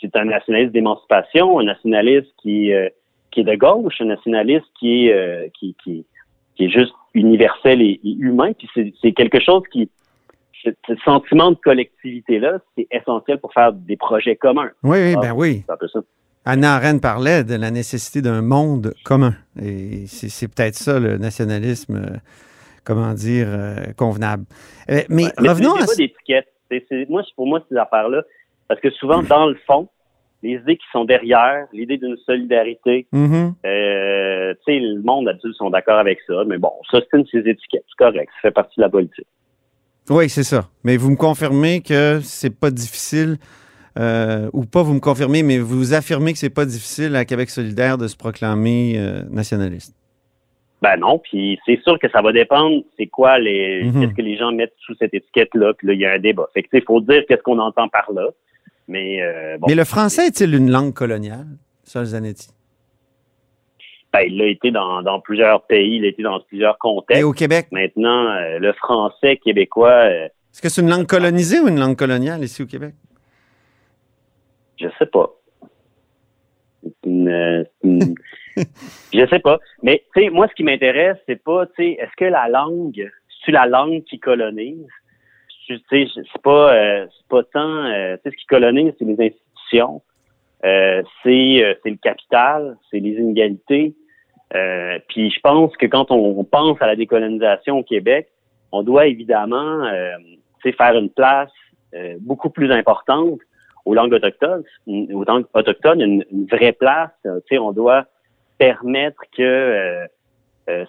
C'est 0.01 0.15
un 0.15 0.25
nationaliste 0.25 0.71
d'émancipation, 0.71 1.59
un 1.59 1.63
nationaliste 1.63 2.31
qui, 2.41 2.73
euh, 2.73 2.89
qui 3.31 3.41
est 3.41 3.43
de 3.43 3.55
gauche, 3.55 3.99
un 4.01 4.05
nationaliste 4.05 4.65
qui 4.79 5.07
est, 5.07 5.51
qui, 5.57 5.75
qui, 5.83 6.05
qui 6.55 6.65
est 6.65 6.69
juste 6.69 6.93
universel 7.13 7.81
et, 7.81 7.99
et 8.03 8.15
humain. 8.19 8.51
Puis 8.57 8.67
c'est, 8.73 8.93
c'est 9.01 9.11
quelque 9.11 9.39
chose 9.41 9.63
qui, 9.71 9.89
ce, 10.63 10.69
ce 10.87 10.95
sentiment 11.03 11.51
de 11.51 11.57
collectivité-là, 11.57 12.59
c'est 12.77 12.87
essentiel 12.91 13.39
pour 13.39 13.53
faire 13.53 13.73
des 13.73 13.97
projets 13.97 14.35
communs. 14.35 14.71
Oui, 14.83 14.97
oui, 14.99 15.13
Ah. 15.17 15.21
ben 15.21 15.33
oui. 15.35 15.63
C'est 15.65 15.73
un 15.73 15.77
peu 15.77 15.87
ça. 15.87 15.99
Anna 16.47 16.75
Arendt 16.75 16.99
parlait 17.01 17.43
de 17.43 17.55
la 17.55 17.71
nécessité 17.71 18.21
d'un 18.21 18.41
monde 18.41 18.93
commun. 19.03 19.33
Et 19.59 20.05
c'est 20.07 20.29
c'est 20.29 20.47
peut-être 20.47 20.75
ça, 20.75 20.99
le 20.99 21.17
nationalisme, 21.17 21.95
euh, 21.95 22.17
comment 22.83 23.13
dire, 23.13 23.47
euh, 23.49 23.75
convenable. 23.97 24.45
Euh, 24.91 25.01
mais 25.09 25.23
Ouais, 25.25 25.31
mais 25.41 25.49
revenons 25.49 25.75
c'est 25.77 25.83
à... 25.83 25.85
pas 25.87 25.95
d'étiquette. 25.95 26.47
C'est, 26.69 26.85
c'est- 26.89 27.09
moi, 27.09 27.23
c'est- 27.25 27.33
pour 27.35 27.47
moi, 27.47 27.61
ces 27.69 27.75
affaires-là, 27.77 28.21
parce 28.67 28.79
que 28.79 28.91
souvent, 28.91 29.23
dans 29.23 29.47
le 29.47 29.55
fond, 29.67 29.87
les 30.45 30.55
idées 30.61 30.77
qui 30.77 30.85
sont 30.91 31.05
derrière, 31.05 31.65
l'idée 31.73 31.97
d'une 31.97 32.17
solidarité, 32.25 33.07
Mhm. 33.11 33.53
Euh, 33.65 34.53
tu 34.65 34.73
sais, 34.73 34.79
le 34.79 35.01
monde 35.01 35.27
adulte 35.27 35.55
sont 35.55 35.69
d'accord 35.69 35.97
avec 35.97 36.19
ça, 36.27 36.43
mais 36.47 36.57
bon, 36.57 36.71
ça, 36.91 36.99
c'est 37.01 37.17
une 37.17 37.23
de 37.23 37.27
ces 37.29 37.39
étiquettes. 37.49 37.83
C'est 37.89 37.97
correct, 38.05 38.29
ça 38.35 38.49
fait 38.49 38.51
partie 38.51 38.75
de 38.77 38.83
la 38.83 38.89
politique. 38.89 39.27
Oui, 40.09 40.29
c'est 40.29 40.43
ça. 40.43 40.69
Mais 40.83 40.97
vous 40.97 41.09
me 41.11 41.15
confirmez 41.17 41.81
que 41.81 42.19
c'est 42.21 42.57
pas 42.59 42.69
difficile, 42.69 43.37
euh, 43.97 44.49
ou 44.53 44.65
pas 44.65 44.83
vous 44.83 44.93
me 44.93 44.99
confirmez, 44.99 45.41
mais 45.41 45.57
vous 45.57 45.93
affirmez 45.93 46.33
que 46.33 46.37
c'est 46.37 46.53
pas 46.53 46.65
difficile 46.65 47.15
à 47.15 47.25
Québec 47.25 47.49
solidaire 47.49 47.97
de 47.97 48.07
se 48.07 48.15
proclamer 48.15 48.93
euh, 48.97 49.23
nationaliste. 49.31 49.95
Ben 50.81 50.97
non, 50.97 51.17
puis 51.17 51.57
c'est 51.65 51.81
sûr 51.81 51.97
que 51.97 52.07
ça 52.11 52.21
va 52.21 52.31
dépendre, 52.31 52.83
c'est 52.97 53.07
quoi 53.07 53.39
les, 53.39 53.83
Mhm. 53.85 54.01
qu'est-ce 54.01 54.13
que 54.13 54.21
les 54.21 54.37
gens 54.37 54.51
mettent 54.51 54.75
sous 54.85 54.93
cette 54.99 55.13
étiquette-là, 55.15 55.73
puis 55.73 55.87
là, 55.87 55.93
il 55.93 55.99
y 56.01 56.05
a 56.05 56.11
un 56.13 56.19
débat. 56.19 56.47
Fait 56.53 56.61
que, 56.61 56.67
tu 56.69 56.77
sais, 56.77 56.83
faut 56.85 57.01
dire 57.01 57.23
qu'est-ce 57.27 57.41
qu'on 57.41 57.57
entend 57.59 57.87
par 57.87 58.11
là, 58.13 58.27
mais 58.87 59.21
euh, 59.21 59.57
bon, 59.57 59.67
Mais 59.67 59.75
le 59.75 59.83
français 59.85 60.27
est-il 60.27 60.53
une 60.55 60.69
langue 60.71 60.93
coloniale, 60.93 61.47
Sol 61.83 62.05
Zanetti? 62.05 62.49
ben, 64.13 64.21
il 64.27 64.41
a 64.41 64.45
été 64.47 64.71
dans, 64.71 65.01
dans 65.01 65.19
plusieurs 65.19 65.63
pays, 65.65 65.97
il 65.97 66.05
a 66.05 66.07
été 66.07 66.23
dans 66.23 66.39
plusieurs 66.39 66.75
Et 66.75 66.77
contextes. 66.79 67.23
au 67.23 67.33
Québec, 67.33 67.67
Maintenant, 67.71 68.27
euh, 68.31 68.59
le 68.59 68.71
français 68.73 69.37
québécois, 69.37 69.89
euh, 70.05 70.25
est-ce 70.25 70.61
que 70.61 70.69
c'est 70.69 70.81
une 70.81 70.89
langue 70.89 71.05
colonisée 71.05 71.59
ou 71.59 71.67
une 71.67 71.79
langue 71.79 71.97
coloniale 71.97 72.41
ici 72.43 72.63
au 72.63 72.65
Québec? 72.65 72.95
Je 74.79 74.87
sais 74.97 75.05
pas. 75.05 75.29
Une, 77.05 77.65
une- 77.83 78.15
je 79.13 79.27
sais 79.27 79.39
pas. 79.39 79.59
Mais 79.83 80.03
tu 80.15 80.23
sais, 80.23 80.29
moi, 80.29 80.47
ce 80.47 80.53
qui 80.53 80.63
m'intéresse, 80.63 81.17
c'est 81.27 81.41
pas, 81.43 81.65
tu 81.67 81.73
sais, 81.77 81.91
est-ce 81.99 82.15
que 82.17 82.25
la 82.25 82.47
langue, 82.47 83.09
c'est 83.45 83.51
la 83.51 83.65
langue 83.65 84.03
qui 84.05 84.19
colonise? 84.19 84.87
Tu 85.67 85.79
sais, 85.89 86.05
c'est 86.13 86.41
pas, 86.43 86.75
euh, 86.75 87.07
pas 87.27 87.43
tant, 87.43 87.85
euh, 87.85 88.17
tu 88.17 88.23
sais, 88.23 88.35
ce 88.35 88.41
qui 88.41 88.45
colonise, 88.45 88.93
c'est 88.99 89.05
les 89.05 89.13
institutions, 89.13 90.01
euh, 90.63 91.03
c'est, 91.23 91.63
euh, 91.63 91.73
le 91.85 91.95
capital, 91.95 92.77
c'est 92.89 92.99
les 92.99 93.13
inégalités. 93.13 93.95
Euh, 94.55 94.99
puis 95.07 95.31
je 95.31 95.39
pense 95.39 95.75
que 95.77 95.85
quand 95.85 96.11
on, 96.11 96.43
pense 96.43 96.81
à 96.81 96.87
la 96.87 96.95
décolonisation 96.95 97.79
au 97.79 97.83
Québec, 97.83 98.29
on 98.71 98.83
doit 98.83 99.07
évidemment, 99.07 99.83
euh, 99.85 100.11
faire 100.63 100.97
une 100.97 101.11
place 101.11 101.51
beaucoup 102.21 102.49
plus 102.49 102.71
importante 102.71 103.39
aux 103.85 103.93
langues 103.93 104.13
autochtones, 104.13 104.63
aux 104.87 105.23
langues 105.23 105.45
autochtones, 105.53 106.01
une, 106.01 106.47
vraie 106.47 106.73
place. 106.73 107.11
on 107.51 107.71
doit 107.71 108.05
permettre 108.57 109.21
que 109.37 110.07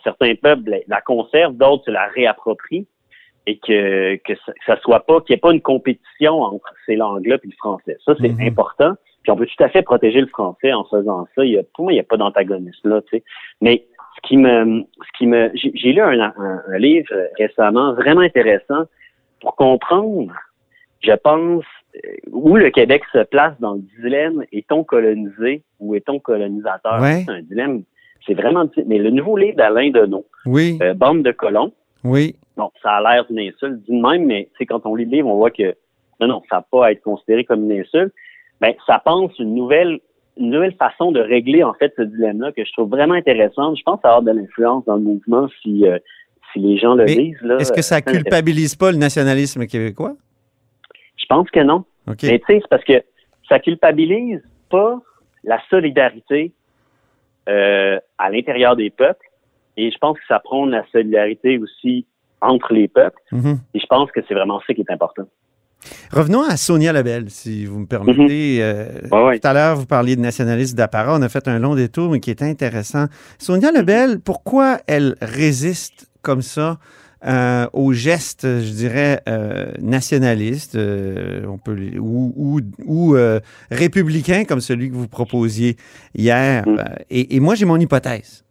certains 0.03 0.35
peuples 0.35 0.81
la 0.89 1.03
conservent, 1.03 1.57
d'autres 1.57 1.85
se 1.85 1.91
la 1.91 2.07
réapproprient 2.07 2.87
et 3.47 3.59
que 3.59 4.17
que 4.17 4.33
ça, 4.67 4.77
soit 4.81 5.01
pas 5.01 5.21
qu'il 5.21 5.35
n'y 5.35 5.39
ait 5.39 5.41
pas 5.41 5.53
une 5.53 5.61
compétition 5.63 6.43
entre 6.43 6.73
ces 6.87 6.97
langues-là 6.97 7.39
puis 7.39 7.51
le 7.51 7.57
français. 7.57 7.97
Ça 8.05 8.15
c'est 8.21 8.29
Mhm. 8.29 8.49
important. 8.49 8.95
Puis 9.23 9.31
on 9.33 9.37
peut 9.37 9.47
tout 9.47 9.65
à 9.65 9.69
fait 9.69 9.83
protéger 9.83 10.21
le 10.21 10.27
français 10.29 10.73
en 10.73 10.85
faisant 10.85 11.27
ça. 11.35 11.45
Il 11.45 11.53
y 11.53 11.59
a, 11.59 11.63
pour 11.75 11.85
moi, 11.85 11.93
il 11.93 11.97
n'y 11.97 12.01
a 12.01 12.05
pas 12.05 12.17
d'antagonisme 12.17 12.89
là. 12.89 13.03
Tu 13.03 13.19
sais. 13.19 13.25
Mais 13.61 13.85
ce 14.17 14.29
qui 14.29 14.37
me, 14.37 14.83
ce 15.03 15.19
qui 15.19 15.27
me, 15.27 15.51
j'ai 15.55 15.93
lu 15.93 16.01
un, 16.01 16.21
un- 16.21 16.63
un 16.69 16.79
livre 16.79 17.09
euh, 17.13 17.27
récemment 17.39 17.93
vraiment 17.95 18.21
intéressant 18.23 18.85
pour 19.41 19.57
comprendre, 19.57 20.33
je 21.03 21.13
pense, 21.13 21.65
euh, 21.97 22.09
où 22.33 22.57
le 22.57 22.71
Québec 22.71 23.03
se 23.13 23.23
place 23.25 23.55
dans 23.61 23.75
le 23.75 23.81
dilemme 24.01 24.45
est-on 24.53 24.85
colonisé 24.85 25.63
ou 25.81 25.95
est-on 25.95 26.19
colonisateur? 26.21 27.01
Ouais. 27.01 27.23
C'est 27.27 27.33
un 27.33 27.43
dilemme. 27.43 27.83
C'est 28.27 28.35
vraiment. 28.35 28.65
Mais 28.87 28.99
le 28.99 29.11
nouveau 29.11 29.37
livre 29.37 29.57
d'Alain 29.57 29.91
Deneau, 29.91 30.25
Oui, 30.47 30.79
euh, 30.83 30.95
Bande 30.95 31.23
de 31.23 31.33
colons, 31.33 31.73
oui. 32.05 32.37
bon, 32.57 32.71
ça 32.83 32.97
a 32.97 33.01
l'air 33.01 33.25
d'une 33.27 33.41
insulte 33.41 33.83
dit 33.85 33.97
de 33.97 34.01
même, 34.01 34.25
mais 34.25 34.49
c'est 34.59 34.67
quand 34.67 34.85
on 34.87 34.95
lit 34.95 35.05
le 35.05 35.11
livre, 35.11 35.29
on 35.29 35.37
voit 35.37 35.51
que 35.51 35.75
non, 36.21 36.29
non, 36.29 36.43
ça 36.49 36.57
n'a 36.57 36.67
pas 36.71 36.87
à 36.87 36.93
être 36.93 37.03
considéré 37.03 37.45
comme 37.45 37.71
une 37.71 37.81
insulte. 37.81 38.13
Ben, 38.61 38.73
ça 38.87 39.01
pense 39.05 39.39
une 39.39 39.55
nouvelle, 39.55 40.01
une 40.39 40.51
nouvelle 40.51 40.75
façon 40.75 41.13
de 41.13 41.21
régler 41.21 41.63
en 41.63 41.75
fait 41.75 41.93
ce 41.97 42.03
dilemme-là 42.03 42.53
que 42.53 42.65
je 42.65 42.73
trouve 42.73 42.89
vraiment 42.89 43.15
intéressante. 43.15 43.77
Je 43.77 43.83
pense 43.83 43.97
que 43.97 44.03
ça 44.03 44.09
va 44.09 44.17
avoir 44.17 44.35
de 44.35 44.41
l'influence 44.41 44.85
dans 44.87 44.97
le 44.97 45.03
mouvement 45.03 45.49
si 45.63 45.87
euh, 45.87 45.99
si 46.53 46.61
les 46.61 46.79
gens 46.79 46.95
le 46.95 47.05
Mais 47.05 47.15
lisent. 47.15 47.43
Là, 47.43 47.57
Est-ce 47.59 47.73
que 47.73 47.83
ça 47.83 48.01
culpabilise 48.01 48.77
pas 48.77 48.93
le 48.93 48.99
nationalisme 48.99 49.67
québécois? 49.67 50.15
Je 51.17 51.27
pense 51.27 51.51
que 51.51 51.61
non. 51.61 51.85
OK. 52.09 52.23
Mais 52.23 52.39
tu 52.39 52.47
sais, 52.47 52.61
c'est 52.61 52.69
parce 52.71 52.85
que 52.85 53.03
ça 53.49 53.59
culpabilise 53.59 54.43
pas 54.71 54.99
la 55.45 55.61
solidarité 55.69 56.53
euh, 57.49 57.99
à 58.19 58.31
l'intérieur 58.31 58.77
des 58.77 58.91
peuples. 58.91 59.26
Et 59.77 59.91
je 59.91 59.99
pense 59.99 60.17
que 60.19 60.25
ça 60.29 60.39
prône 60.39 60.71
la 60.71 60.85
solidarité 60.93 61.59
aussi 61.59 62.07
entre 62.41 62.73
les 62.73 62.89
peuples. 62.89 63.19
Mhm. 63.33 63.59
Et 63.75 63.79
je 63.81 63.87
pense 63.87 64.11
que 64.13 64.21
c'est 64.27 64.35
vraiment 64.35 64.61
ça 64.67 64.75
qui 64.75 64.81
est 64.83 64.91
important. 64.93 65.25
Revenons 66.13 66.43
à 66.43 66.57
Sonia 66.57 66.93
Lebel, 66.93 67.31
si 67.31 67.65
vous 67.67 67.79
me 67.81 67.87
permettez. 67.87 68.59
Euh, 68.63 68.87
Mhm. 69.05 69.13
Ouais, 69.13 69.25
ouais. 69.27 69.39
Tout 69.39 69.47
à 69.49 69.53
l'heure, 69.53 69.77
vous 69.77 69.87
parliez 69.87 70.17
de 70.17 70.21
nationalisme 70.21 70.77
d'apparat. 70.77 71.17
On 71.19 71.23
a 71.23 71.29
fait 71.29 71.47
un 71.49 71.59
long 71.59 71.75
détour, 71.75 72.11
mais 72.11 72.21
qui 72.21 72.31
est 72.31 72.43
intéressant. 72.43 73.07
Sonia 73.39 73.71
Lebel, 73.71 74.19
pourquoi 74.21 74.79
elle 74.87 75.15
résiste 75.21 76.11
comme 76.23 76.43
ça 76.43 76.79
euh, 77.27 77.67
aux 77.73 77.93
gestes, 77.93 78.43
je 78.47 78.73
dirais, 78.73 79.21
euh, 79.29 79.73
nationalistes 79.81 80.77
euh, 80.77 81.45
on 81.47 81.59
peut, 81.59 81.73
les- 81.73 81.99
ou, 81.99 82.33
ou, 82.37 82.61
ou, 82.85 83.17
euh, 83.17 83.41
républicains, 83.71 84.45
comme 84.45 84.61
celui 84.61 84.91
que 84.91 84.95
vous 84.95 85.09
proposiez 85.09 85.77
hier? 86.15 86.65
Mhm. 86.67 86.79
Euh, 86.79 86.83
Et, 87.11 87.37
et 87.37 87.41
moi, 87.41 87.55
j'ai 87.55 87.65
mon 87.65 87.79
hypothèse. 87.79 88.45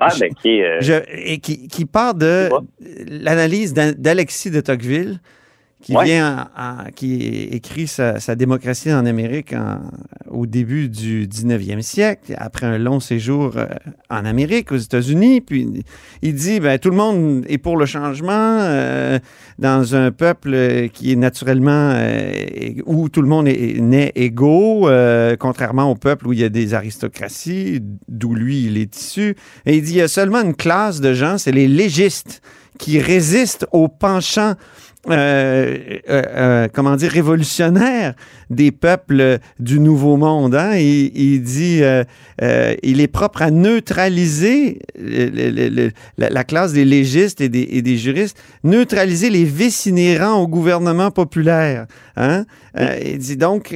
Ah, 0.00 0.08
ben, 0.18 0.32
qui 0.34 0.62
euh, 0.62 0.78
Je- 0.80 1.02
et 1.14 1.38
qui, 1.38 1.68
qui 1.68 1.84
part 1.84 2.14
de 2.14 2.48
l'analyse 3.08 3.74
d'A- 3.74 3.92
d'Alexis 3.92 4.50
de 4.50 4.60
Tocqueville, 4.60 5.20
qui 5.82 5.94
vient, 6.04 6.48
en- 6.58 6.90
qui 6.94 7.22
écrit 7.52 7.86
sa, 7.86 8.20
sa 8.20 8.34
démocratie 8.34 8.92
en 8.92 9.06
Amérique 9.06 9.54
en- 9.54 9.80
au 10.30 10.44
début 10.46 10.88
du 10.90 11.26
19e 11.26 11.80
siècle, 11.82 12.34
après 12.36 12.66
un 12.66 12.76
long 12.76 13.00
séjour 13.00 13.52
euh, 13.56 13.66
en 14.10 14.24
Amérique, 14.26 14.72
aux 14.72 14.76
États-Unis. 14.76 15.40
Puis 15.40 15.82
il 16.22 16.34
dit, 16.34 16.60
ben, 16.60 16.78
tout 16.78 16.90
le 16.90 16.96
monde 16.96 17.44
est 17.48 17.56
pour 17.58 17.78
le 17.78 17.86
changement 17.86 18.28
euh, 18.60 19.18
dans 19.58 19.94
un 19.94 20.10
peuple 20.12 20.88
qui 20.92 21.12
est 21.12 21.16
naturellement, 21.16 21.92
euh, 21.94 22.30
où 22.84 23.08
tout 23.08 23.22
le 23.22 23.28
monde 23.28 23.48
est, 23.48 23.80
né 23.80 24.12
égaux, 24.16 24.86
euh, 24.88 25.34
contrairement 25.38 25.90
au 25.90 25.94
peuple 25.94 26.28
où 26.28 26.32
il 26.34 26.40
y 26.40 26.44
a 26.44 26.48
des 26.50 26.74
aristocraties, 26.74 27.80
d'où 28.06 28.34
lui 28.34 28.64
il 28.66 28.76
est 28.76 28.94
issu. 28.96 29.34
Et 29.66 29.76
il 29.78 29.82
dit, 29.82 29.92
il 29.92 29.96
y 29.96 30.02
a 30.02 30.08
seulement 30.08 30.42
une 30.42 30.54
classe 30.54 31.00
de 31.00 31.14
gens, 31.14 31.38
c'est 31.38 31.52
les 31.52 31.68
légistes, 31.68 32.42
qui 32.78 32.98
résistent 32.98 33.66
au 33.72 33.88
penchant 33.88 34.54
euh, 35.08 35.76
euh, 36.10 36.22
euh, 36.28 36.68
comment 36.72 36.94
dire, 36.96 37.10
révolutionnaire 37.10 38.14
des 38.50 38.70
peuples 38.70 39.38
du 39.58 39.80
Nouveau 39.80 40.16
Monde. 40.18 40.54
Hein? 40.54 40.74
Il, 40.76 41.10
il 41.16 41.42
dit, 41.42 41.82
euh, 41.82 42.04
euh, 42.42 42.74
il 42.82 43.00
est 43.00 43.08
propre 43.08 43.40
à 43.42 43.50
neutraliser 43.50 44.80
le- 44.98 45.28
le- 45.28 45.68
le- 45.68 45.90
la, 46.18 46.28
la 46.28 46.44
classe 46.44 46.72
des 46.74 46.84
légistes 46.84 47.40
et 47.40 47.48
des, 47.48 47.66
et 47.70 47.80
des 47.82 47.96
juristes, 47.96 48.36
neutraliser 48.62 49.30
les 49.30 49.44
vices 49.44 49.86
inhérents 49.86 50.36
au 50.42 50.46
gouvernement 50.48 51.10
populaire. 51.10 51.86
Hein? 52.16 52.44
Euh, 52.78 52.98
il 53.04 53.18
dit 53.18 53.36
donc, 53.38 53.74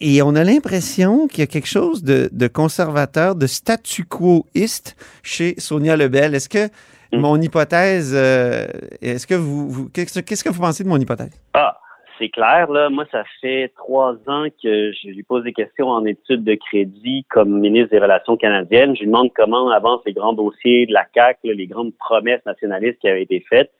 et 0.00 0.22
on 0.22 0.34
a 0.34 0.44
l'impression 0.44 1.28
qu'il 1.28 1.40
y 1.40 1.42
a 1.42 1.46
quelque 1.46 1.68
chose 1.68 2.02
de, 2.02 2.30
de 2.32 2.46
conservateur, 2.48 3.34
de 3.34 3.46
statu 3.46 4.04
quoiste 4.04 4.96
chez 5.22 5.54
Sonia 5.58 5.96
Lebel. 5.96 6.34
Est-ce 6.34 6.48
que. 6.48 6.68
Mon 7.12 7.40
hypothèse, 7.40 8.14
euh, 8.16 8.66
est-ce 9.00 9.26
que 9.26 9.34
vous, 9.34 9.68
vous- 9.68 9.88
qu'est-ce 9.90 10.20
qu'est-ce 10.20 10.44
que 10.44 10.48
vous 10.50 10.60
pensez 10.60 10.84
de 10.84 10.88
mon 10.88 10.98
hypothèse? 10.98 11.32
Ah, 11.54 11.78
c'est 12.18 12.28
clair, 12.28 12.70
là. 12.70 12.88
Moi, 12.90 13.04
ça 13.10 13.24
fait 13.40 13.72
trois 13.76 14.14
ans 14.26 14.46
que 14.62 14.92
je 14.92 15.08
lui 15.08 15.22
pose 15.22 15.44
des 15.44 15.52
questions 15.52 15.88
en 15.88 16.04
études 16.04 16.44
de 16.44 16.54
crédit 16.54 17.24
comme 17.30 17.60
ministre 17.60 17.90
des 17.90 17.98
Relations 17.98 18.36
canadiennes. 18.36 18.94
Je 18.94 19.00
lui 19.00 19.06
demande 19.06 19.30
comment 19.34 19.70
avancent 19.70 20.02
les 20.06 20.12
grands 20.12 20.32
dossiers 20.32 20.86
de 20.86 20.92
la 20.92 21.06
CAQ, 21.14 21.48
là, 21.48 21.54
les 21.54 21.66
grandes 21.66 21.94
promesses 21.96 22.44
nationalistes 22.46 22.98
qui 23.00 23.08
avaient 23.08 23.22
été 23.22 23.44
faites. 23.48 23.70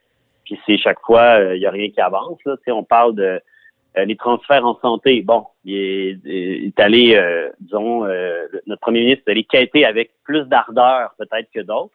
Puis 0.45 0.59
c'est 0.67 0.77
chaque 0.77 1.01
fois, 1.07 1.39
il 1.55 1.61
n'y 1.61 1.67
a 1.67 1.71
rien 1.71 1.89
qui 1.91 2.01
avance. 2.01 2.39
Là. 2.45 2.57
On 2.69 2.83
parle 2.83 3.15
de 3.15 3.41
euh, 3.99 4.05
les 4.05 4.17
transferts 4.17 4.65
en 4.67 4.79
santé. 4.81 5.23
Bon, 5.23 5.45
il 5.65 5.75
est, 5.77 6.19
il 6.25 6.67
est 6.69 6.81
allé, 6.81 7.15
euh, 7.15 7.51
disons, 7.61 8.05
euh, 8.07 8.47
notre 8.67 8.81
premier 8.81 9.01
ministre 9.01 9.25
est 9.27 9.31
allé 9.31 9.45
quêter 9.45 9.85
avec 9.85 10.11
plus 10.25 10.45
d'ardeur 10.47 11.15
peut-être 11.19 11.49
que 11.55 11.61
d'autres. 11.61 11.95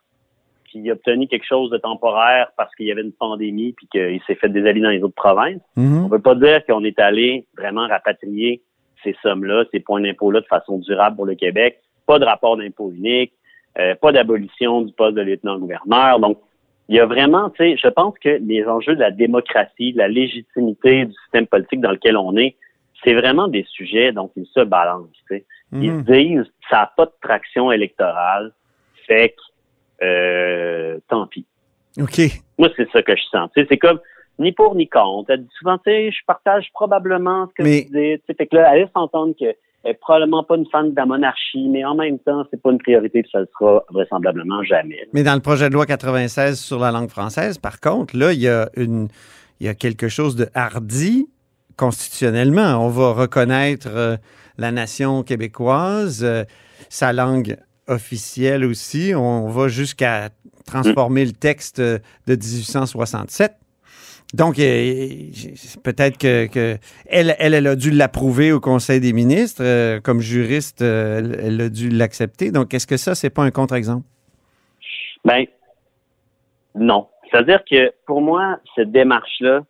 Il 0.83 0.89
a 0.89 0.93
obtenu 0.93 1.27
quelque 1.27 1.45
chose 1.45 1.69
de 1.71 1.77
temporaire 1.77 2.49
parce 2.57 2.73
qu'il 2.75 2.85
y 2.85 2.91
avait 2.91 3.01
une 3.01 3.11
pandémie 3.13 3.73
puis 3.73 3.87
qu'il 3.87 4.21
s'est 4.27 4.35
fait 4.35 4.49
des 4.49 4.67
alliés 4.67 4.81
dans 4.81 4.89
les 4.89 5.01
autres 5.03 5.15
provinces. 5.15 5.61
Mhm. 5.75 6.05
On 6.05 6.09
peut 6.09 6.21
pas 6.21 6.35
dire 6.35 6.65
qu'on 6.65 6.83
est 6.83 6.99
allé 6.99 7.45
vraiment 7.57 7.87
rapatrier 7.87 8.61
ces 9.03 9.15
sommes-là, 9.21 9.65
ces 9.71 9.79
points 9.79 10.01
d'impôt-là 10.01 10.41
de 10.41 10.45
façon 10.45 10.79
durable 10.79 11.15
pour 11.15 11.25
le 11.25 11.35
Québec. 11.35 11.79
Pas 12.05 12.19
de 12.19 12.25
rapport 12.25 12.57
d'impôt 12.57 12.91
unique, 12.91 13.33
euh, 13.79 13.95
pas 13.95 14.11
d'abolition 14.11 14.81
du 14.81 14.93
poste 14.93 15.15
de 15.15 15.21
lieutenant-gouverneur. 15.21 16.19
Donc, 16.19 16.39
il 16.89 16.95
y 16.95 16.99
a 16.99 17.05
vraiment, 17.05 17.49
tu 17.49 17.57
sais, 17.57 17.77
je 17.77 17.87
pense 17.89 18.17
que 18.19 18.39
les 18.41 18.65
enjeux 18.65 18.95
de 18.95 19.01
la 19.01 19.11
démocratie, 19.11 19.91
de 19.93 19.97
la 19.97 20.07
légitimité 20.07 21.05
du 21.05 21.13
système 21.23 21.45
politique 21.45 21.81
dans 21.81 21.91
lequel 21.91 22.15
on 22.17 22.35
est, 22.37 22.55
c'est 23.03 23.13
vraiment 23.13 23.47
des 23.47 23.65
sujets 23.69 24.11
dont 24.11 24.31
ils 24.35 24.47
se 24.47 24.61
balancent. 24.61 25.09
Ils 25.73 25.91
Mhm. 25.91 26.05
se 26.05 26.11
disent, 26.11 26.51
ça 26.69 26.77
n'a 26.77 26.91
pas 26.95 27.05
de 27.05 27.11
traction 27.21 27.71
électorale, 27.71 28.53
fait 29.05 29.29
que, 29.29 29.35
euh, 30.03 30.97
tant 31.09 31.27
pis. 31.27 31.45
OK. 31.99 32.19
Moi, 32.57 32.69
c'est 32.75 32.89
ça 32.91 33.01
que 33.01 33.15
je 33.15 33.23
sens. 33.31 33.49
C'est 33.55 33.77
comme 33.77 33.99
ni 34.39 34.51
pour 34.51 34.75
ni 34.75 34.87
contre. 34.87 35.31
Elle 35.31 35.43
dit 35.43 35.49
souvent, 35.57 35.77
tu 35.79 35.89
sais, 35.91 36.11
je 36.11 36.17
partage 36.27 36.67
probablement 36.73 37.47
ce 37.47 37.53
que 37.55 37.63
Mais- 37.63 37.87
vous 37.91 37.99
dites. 38.27 38.37
Fait 38.37 38.45
que 38.47 38.55
là, 38.55 38.71
elle 38.73 38.81
laisse 38.81 38.89
entendre 38.93 39.33
qu'elle 39.37 39.55
est 39.83 39.93
probablement 39.95 40.43
pas 40.43 40.57
une 40.57 40.67
fan 40.67 40.91
de 40.91 40.95
la 40.95 41.05
monarchie, 41.05 41.67
mais 41.69 41.83
en 41.85 41.95
même 41.95 42.19
temps, 42.19 42.45
c'est 42.51 42.61
pas 42.61 42.71
une 42.71 42.77
priorité, 42.77 43.23
puis 43.23 43.31
ça 43.31 43.39
le 43.39 43.49
sera 43.57 43.83
vraisemblablement 43.89 44.61
jamais. 44.63 45.07
Mais 45.13 45.23
dans 45.23 45.33
le 45.33 45.41
projet 45.41 45.69
de 45.69 45.73
loi 45.73 45.85
96 45.85 46.59
sur 46.59 46.79
la 46.79 46.91
langue 46.91 47.09
française, 47.09 47.57
par 47.57 47.79
contre, 47.79 48.15
là, 48.17 48.31
il 48.33 48.39
y 48.41 48.47
a, 48.47 48.69
une, 48.75 49.07
il 49.59 49.65
y 49.65 49.69
a 49.69 49.73
quelque 49.73 50.07
chose 50.07 50.35
de 50.35 50.47
hardi 50.53 51.27
constitutionnellement. 51.77 52.85
On 52.85 52.89
va 52.89 53.13
reconnaître 53.13 53.87
euh, 53.89 54.17
la 54.57 54.71
nation 54.71 55.23
québécoise, 55.23 56.23
euh, 56.23 56.43
sa 56.89 57.13
langue 57.13 57.57
officielle 57.87 58.65
aussi. 58.65 59.13
On 59.15 59.47
va 59.49 59.67
jusqu'à 59.67 60.29
transformer 60.65 61.25
le 61.25 61.31
texte 61.31 61.79
de 61.79 61.99
1867. 62.27 63.53
Donc, 64.33 64.59
euh, 64.59 64.97
peut-être 65.83 66.17
que, 66.17 66.77
elle, 67.05 67.35
elle, 67.39 67.65
a 67.67 67.75
dû 67.77 67.91
l'approuver 67.91 68.51
au 68.51 68.59
Conseil 68.59 68.99
des 68.99 69.13
ministres. 69.13 69.63
euh, 69.63 70.01
comme 70.01 70.19
juriste, 70.19 70.81
euh, 70.81 71.21
elle- 71.41 71.61
a 71.61 71.69
dû 71.69 71.87
l'accepter. 71.89 72.51
Donc, 72.51 72.73
est-ce 72.73 72.85
que 72.87 72.97
ça, 72.97 73.15
c'est 73.15 73.29
pas 73.29 73.43
un 73.43 73.51
contre-exemple? 73.51 74.05
Ben, 75.23 75.45
non. 76.75 77.07
C'est-à-dire 77.31 77.61
que 77.69 77.93
pour 78.05 78.21
moi, 78.21 78.59
cette 78.75 78.91
démarche-là, 78.91 79.61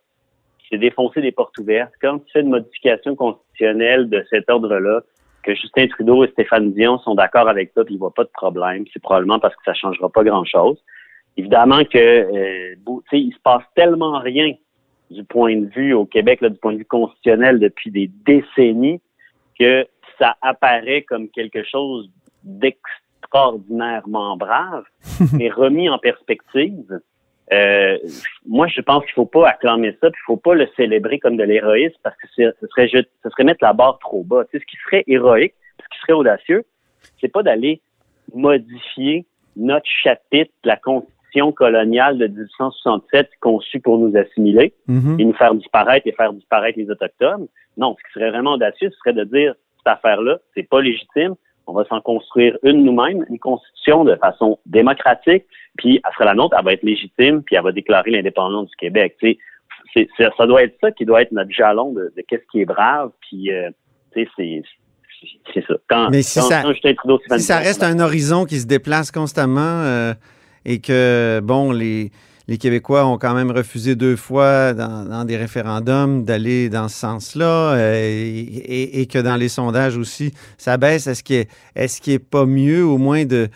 c'est 0.68 0.78
défoncer 0.78 1.20
des 1.22 1.32
portes 1.32 1.56
ouvertes. 1.58 1.92
Quand 2.00 2.18
tu 2.18 2.24
fais 2.32 2.40
une 2.40 2.50
modification 2.50 3.14
constitutionnelle 3.16 4.08
de 4.10 4.24
cet 4.28 4.50
ordre-là, 4.50 5.02
que 5.48 5.54
Justin 5.54 5.86
Trudeau 5.88 6.24
et 6.24 6.28
Stéphane 6.28 6.72
Dion 6.74 6.98
sont 6.98 7.14
d'accord 7.14 7.48
avec 7.48 7.72
ça, 7.74 7.82
puis 7.84 7.94
ils 7.94 7.98
voient 7.98 8.12
pas 8.12 8.24
de 8.24 8.30
problème, 8.34 8.84
c'est 8.92 9.00
probablement 9.02 9.38
parce 9.38 9.54
que 9.56 9.62
ça 9.64 9.72
changera 9.72 10.10
pas 10.10 10.22
grand-chose. 10.22 10.78
Évidemment 11.38 11.84
que, 11.84 11.96
euh, 11.98 12.74
beau- 12.84 13.02
tu 13.08 13.16
sais, 13.16 13.22
il 13.22 13.32
se 13.32 13.38
passe 13.42 13.62
tellement 13.74 14.18
rien 14.18 14.52
du 15.10 15.24
point 15.24 15.56
de 15.56 15.66
vue 15.66 15.94
au 15.94 16.04
Québec, 16.04 16.42
là, 16.42 16.50
du 16.50 16.58
point 16.58 16.74
de 16.74 16.78
vue 16.78 16.84
constitutionnel 16.84 17.58
depuis 17.60 17.90
des 17.90 18.10
décennies, 18.26 19.00
que 19.58 19.86
ça 20.18 20.36
apparaît 20.42 21.02
comme 21.02 21.30
quelque 21.30 21.62
chose 21.64 22.10
d'extraordinairement 22.44 24.36
brave, 24.36 24.84
mais 25.32 25.48
remis 25.48 25.88
en 25.88 25.98
perspective. 25.98 27.00
Euh, 27.52 27.96
moi, 28.46 28.66
je 28.66 28.80
pense 28.80 29.04
qu'il 29.04 29.14
faut 29.14 29.26
pas 29.26 29.48
acclamer 29.48 29.92
ça, 30.00 30.10
puis 30.10 30.20
il 30.22 30.26
faut 30.26 30.36
pas 30.36 30.54
le 30.54 30.68
célébrer 30.76 31.18
comme 31.18 31.36
de 31.36 31.44
l'héroïsme 31.44 31.96
parce 32.02 32.16
que 32.16 32.26
ce 32.36 32.66
serait, 32.68 32.88
ce 32.88 33.30
serait 33.30 33.44
mettre 33.44 33.64
la 33.64 33.72
barre 33.72 33.98
trop 34.00 34.22
bas. 34.22 34.44
Tu 34.44 34.58
sais, 34.58 34.64
ce 34.64 34.66
qui 34.70 34.76
serait 34.84 35.04
héroïque, 35.06 35.54
ce 35.82 35.88
qui 35.94 36.00
serait 36.00 36.12
audacieux, 36.12 36.64
c'est 37.20 37.32
pas 37.32 37.42
d'aller 37.42 37.80
modifier 38.34 39.24
notre 39.56 39.86
chapitre 39.88 40.52
de 40.62 40.68
la 40.68 40.76
Constitution 40.76 41.52
coloniale 41.52 42.18
de 42.18 42.26
1867 42.26 43.30
conçue 43.40 43.80
pour 43.80 43.98
nous 43.98 44.16
assimiler 44.16 44.72
Mhm. 44.86 45.16
et 45.18 45.24
nous 45.24 45.32
faire 45.34 45.54
disparaître 45.54 46.06
et 46.06 46.12
faire 46.12 46.32
disparaître 46.32 46.78
les 46.78 46.90
Autochtones. 46.90 47.48
Non, 47.76 47.96
ce 47.98 48.06
qui 48.08 48.12
serait 48.14 48.30
vraiment 48.30 48.52
audacieux, 48.54 48.90
ce 48.90 48.96
serait 48.98 49.12
de 49.12 49.24
dire 49.24 49.54
cette 49.78 49.86
affaire-là, 49.86 50.38
c'est 50.54 50.68
pas 50.68 50.80
légitime. 50.80 51.34
On 51.68 51.74
va 51.74 51.84
s'en 51.84 52.00
construire 52.00 52.56
une 52.62 52.82
nous-mêmes, 52.84 53.24
une 53.28 53.38
constitution 53.38 54.02
de 54.04 54.16
façon 54.16 54.58
démocratique, 54.66 55.44
puis 55.76 56.00
elle 56.04 56.12
sera 56.14 56.24
la 56.24 56.34
nôtre, 56.34 56.56
elle 56.58 56.64
va 56.64 56.72
être 56.72 56.82
légitime, 56.82 57.42
puis 57.42 57.56
elle 57.56 57.62
va 57.62 57.72
déclarer 57.72 58.10
l'indépendance 58.10 58.70
du 58.70 58.76
Québec. 58.76 59.16
Tu 59.20 59.32
sais, 59.32 59.38
c'est- 59.94 60.08
c'est- 60.16 60.30
ça 60.36 60.46
doit 60.46 60.62
être 60.62 60.76
ça 60.80 60.90
qui 60.92 61.04
doit 61.04 61.20
être 61.22 61.32
notre 61.32 61.50
jalon 61.50 61.92
de, 61.92 62.10
de 62.16 62.22
qu'est-ce 62.26 62.42
qui 62.50 62.62
est 62.62 62.64
brave, 62.64 63.10
puis 63.20 63.52
euh, 63.52 63.70
tu 64.14 64.24
sais, 64.24 64.30
c'est 64.36 64.62
c'est- 65.52 65.66
ça. 65.66 65.74
Quand, 65.90 66.10
Mais 66.10 66.22
si 66.22 66.38
quand- 66.38 66.46
ça- 66.46 66.62
quand 66.62 66.94
Trudeau, 66.94 67.18
Si 67.28 67.40
ça 67.40 67.58
reste 67.58 67.82
un 67.82 67.98
horizon 68.00 68.44
qui 68.44 68.56
se 68.56 68.66
déplace 68.66 69.10
constamment 69.10 69.82
euh, 69.84 70.14
et 70.64 70.80
que, 70.80 71.40
bon, 71.42 71.72
les, 71.72 72.10
les 72.48 72.56
Québécois 72.58 73.04
ont 73.06 73.18
quand 73.18 73.34
même 73.34 73.50
refusé 73.50 73.94
deux 73.94 74.16
fois 74.16 74.72
dans, 74.72 75.04
dans 75.04 75.24
des 75.26 75.36
référendums 75.36 76.24
d'aller 76.24 76.68
dans 76.70 76.88
ce 76.88 76.96
sens-là 76.98 77.74
euh, 77.74 77.94
et, 77.94 78.40
et- 78.40 79.00
et 79.02 79.06
que 79.06 79.18
dans 79.18 79.36
les 79.36 79.48
sondages 79.50 79.96
aussi, 79.98 80.32
ça 80.56 80.78
baisse. 80.78 81.06
Est-ce 81.06 81.22
qu'il 81.22 81.36
est, 81.36 81.50
est-ce 81.76 82.00
qu'il 82.00 82.14
est 82.14 82.18
pas 82.18 82.46
mieux 82.46 82.84
au 82.84 82.96
moins 82.96 83.26
de, 83.26 83.48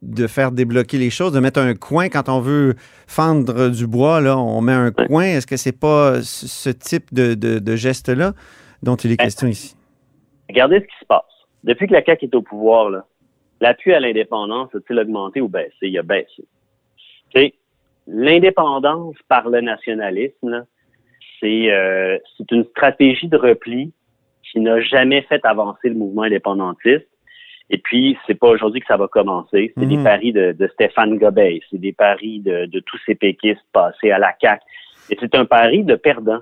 de 0.00 0.26
faire 0.26 0.50
débloquer 0.50 0.96
les 0.96 1.10
choses, 1.10 1.32
de 1.32 1.40
mettre 1.40 1.60
un 1.60 1.74
coin 1.74 2.08
quand 2.08 2.28
on 2.30 2.40
veut 2.40 2.74
fendre 3.06 3.68
du 3.68 3.86
bois, 3.86 4.20
là, 4.22 4.38
on 4.38 4.60
met 4.62 4.72
un 4.72 4.92
coin. 4.92 5.24
Est-ce 5.24 5.46
que 5.46 5.58
c'est 5.58 5.78
pas 5.78 6.22
ce, 6.22 6.70
type 6.70 7.12
de, 7.12 7.34
de- 7.34 7.58
de 7.58 7.76
geste-là 7.76 8.32
dont 8.82 8.96
il 8.96 9.12
est 9.12 9.16
Ben, 9.16 9.24
question 9.24 9.46
ici? 9.46 9.76
Regardez 10.48 10.76
ce 10.80 10.84
qui 10.86 10.98
se 11.00 11.06
passe. 11.06 11.20
Depuis 11.64 11.86
que 11.86 11.92
la 11.92 12.02
CAQ 12.02 12.24
est 12.26 12.34
au 12.34 12.40
pouvoir, 12.42 12.88
là, 12.88 13.04
l'appui 13.60 13.92
à 13.92 14.00
l'indépendance 14.00 14.70
a-t-il 14.74 14.98
augmenté 14.98 15.42
ou 15.42 15.48
baissé? 15.48 15.74
Il 15.82 15.98
a 15.98 16.02
baissé. 16.02 16.46
L'indépendance 18.08 19.16
par 19.28 19.48
le 19.48 19.60
nationalisme, 19.60 20.66
c'est 21.40 21.70
euh, 21.70 22.18
c'est 22.36 22.50
une 22.50 22.64
stratégie 22.64 23.28
de 23.28 23.36
repli 23.36 23.92
qui 24.50 24.60
n'a 24.60 24.80
jamais 24.80 25.22
fait 25.22 25.44
avancer 25.44 25.88
le 25.90 25.94
mouvement 25.94 26.22
indépendantiste. 26.22 27.06
Et 27.70 27.76
puis, 27.76 28.16
c'est 28.26 28.34
pas 28.34 28.48
aujourd'hui 28.48 28.80
que 28.80 28.86
ça 28.86 28.96
va 28.96 29.08
commencer. 29.08 29.72
C'est 29.76 29.84
Mhm. 29.84 29.96
des 29.96 30.02
paris 30.02 30.32
de, 30.32 30.52
de 30.52 30.68
Stéphane 30.68 31.18
Gobey, 31.18 31.60
c'est 31.70 31.78
des 31.78 31.92
paris 31.92 32.40
de, 32.40 32.64
de 32.64 32.80
tous 32.80 32.98
ces 33.04 33.14
péquistes 33.14 33.60
passés 33.74 34.10
à 34.10 34.18
la 34.18 34.34
CAQ. 34.40 34.62
Et 35.10 35.16
c'est 35.20 35.34
un 35.34 35.44
pari 35.44 35.84
de 35.84 35.94
perdant. 35.94 36.40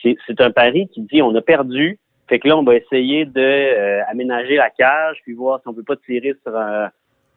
C'est 0.00 0.16
c'est 0.26 0.40
un 0.40 0.50
pari 0.52 0.88
qui 0.88 1.02
dit 1.02 1.22
on 1.22 1.34
a 1.34 1.42
perdu, 1.42 1.98
fait 2.28 2.38
que 2.38 2.46
là, 2.48 2.56
on 2.56 2.62
va 2.62 2.76
essayer 2.76 3.24
de 3.24 3.40
euh, 3.40 4.00
aménager 4.08 4.56
la 4.56 4.70
cage, 4.70 5.18
puis 5.24 5.34
voir 5.34 5.60
si 5.60 5.68
on 5.68 5.74
peut 5.74 5.82
pas 5.82 5.96
tirer 5.96 6.34
sur 6.42 6.56
un, 6.56 6.90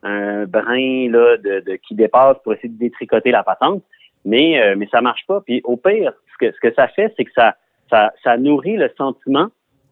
un 0.03 0.45
brin 0.45 1.09
là, 1.09 1.37
de, 1.37 1.61
de- 1.61 1.75
qui 1.75 1.95
dépasse 1.95 2.37
pour 2.43 2.53
essayer 2.53 2.69
de 2.69 2.77
détricoter 2.79 3.31
la 3.31 3.43
patente. 3.43 3.83
Mais, 4.25 4.61
euh, 4.61 4.75
mais 4.77 4.87
ça 4.91 5.01
marche 5.01 5.25
pas. 5.27 5.41
Puis 5.41 5.61
au 5.65 5.75
pire, 5.77 6.13
ce 6.31 6.45
que, 6.45 6.53
ce 6.53 6.59
que 6.59 6.73
ça 6.73 6.87
fait, 6.87 7.13
c'est 7.17 7.25
que 7.25 7.31
ça, 7.35 7.55
ça, 7.89 8.13
ça 8.23 8.37
nourrit 8.37 8.77
le 8.77 8.89
sentiment 8.97 9.47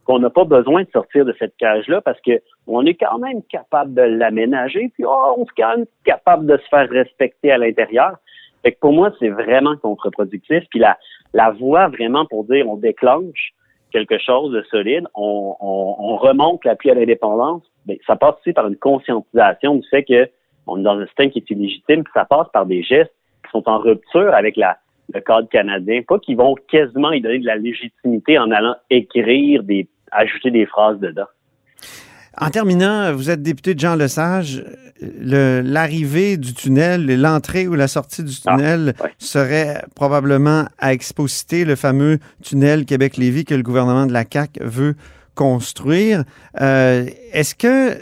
qu'on 0.05 0.19
n'a 0.19 0.29
pas 0.29 0.45
besoin 0.45 0.83
de 0.83 0.89
sortir 0.91 1.25
de 1.25 1.35
cette 1.37 1.55
cage-là 1.57 2.01
parce 2.01 2.19
que 2.21 2.41
on 2.65 2.85
est 2.85 2.95
quand 2.95 3.19
même 3.19 3.43
capable 3.43 3.93
de 3.93 4.01
l'aménager, 4.01 4.89
puis 4.93 5.03
oh, 5.05 5.35
on 5.37 5.43
est 5.43 5.47
quand 5.57 5.77
même 5.77 5.85
capable 6.05 6.45
de 6.45 6.57
se 6.57 6.67
faire 6.69 6.89
respecter 6.89 7.51
à 7.51 7.57
l'intérieur. 7.57 8.17
Fait 8.63 8.71
que 8.71 8.79
pour 8.79 8.93
moi, 8.93 9.11
c'est 9.19 9.29
vraiment 9.29 9.75
contre-productif. 9.77 10.63
Puis 10.69 10.79
la, 10.79 10.97
la 11.33 11.51
voie 11.51 11.87
vraiment 11.87 12.25
pour 12.25 12.45
dire 12.45 12.67
on 12.69 12.77
déclenche 12.77 13.53
quelque 13.91 14.17
chose 14.19 14.51
de 14.51 14.63
solide, 14.69 15.05
on, 15.15 15.55
on, 15.59 15.95
on 15.99 16.17
remonte 16.17 16.63
l'appui 16.65 16.89
à 16.91 16.95
l'indépendance, 16.95 17.63
ben, 17.85 17.97
ça 18.07 18.15
passe 18.15 18.35
aussi 18.39 18.53
par 18.53 18.67
une 18.67 18.77
conscientisation 18.77 19.75
du 19.75 19.87
fait 19.89 20.03
que 20.03 20.29
on 20.67 20.79
est 20.79 20.83
dans 20.83 20.97
un 20.97 21.05
système 21.07 21.31
qui 21.31 21.39
est 21.39 21.49
illégitime, 21.49 22.03
puis 22.03 22.13
ça 22.13 22.25
passe 22.25 22.47
par 22.53 22.65
des 22.65 22.83
gestes 22.83 23.13
qui 23.43 23.51
sont 23.51 23.67
en 23.67 23.79
rupture 23.79 24.33
avec 24.33 24.55
la, 24.55 24.77
le 25.13 25.19
cadre 25.21 25.49
canadien, 25.49 26.01
pas 26.07 26.19
qu'ils 26.19 26.37
vont 26.37 26.55
quasiment 26.69 27.11
y 27.11 27.21
donner 27.21 27.39
de 27.39 27.45
la 27.45 27.55
légitimité 27.55 28.37
en 28.37 28.51
allant 28.51 28.75
écrire 28.89 29.63
des, 29.63 29.87
ajouter 30.11 30.51
des 30.51 30.65
phrases 30.65 30.99
dedans. 30.99 31.27
En 32.37 32.49
terminant, 32.49 33.13
vous 33.13 33.29
êtes 33.29 33.41
député 33.41 33.73
de 33.75 33.79
Jean 33.79 33.95
Lesage. 33.95 34.63
Le- 35.19 35.61
L'arrivée 35.61 36.37
du 36.37 36.53
tunnel, 36.53 37.05
l'entrée 37.19 37.67
ou 37.67 37.73
la 37.73 37.87
sortie 37.87 38.23
du 38.23 38.35
Ah, 38.45 38.55
tunnel 38.55 38.93
ouais. 39.03 39.11
serait 39.17 39.83
probablement 39.95 40.65
à 40.77 40.93
Exposité, 40.93 41.65
le 41.65 41.75
fameux 41.75 42.19
tunnel 42.43 42.85
Québec-Lévis 42.85 43.45
que 43.45 43.55
le 43.55 43.63
gouvernement 43.63 44.05
de 44.05 44.13
la 44.13 44.23
CAQ 44.31 44.59
veut 44.63 44.95
construire. 45.33 46.23
Euh, 46.61 47.05
Est-ce 47.33 47.55
que 47.55 47.97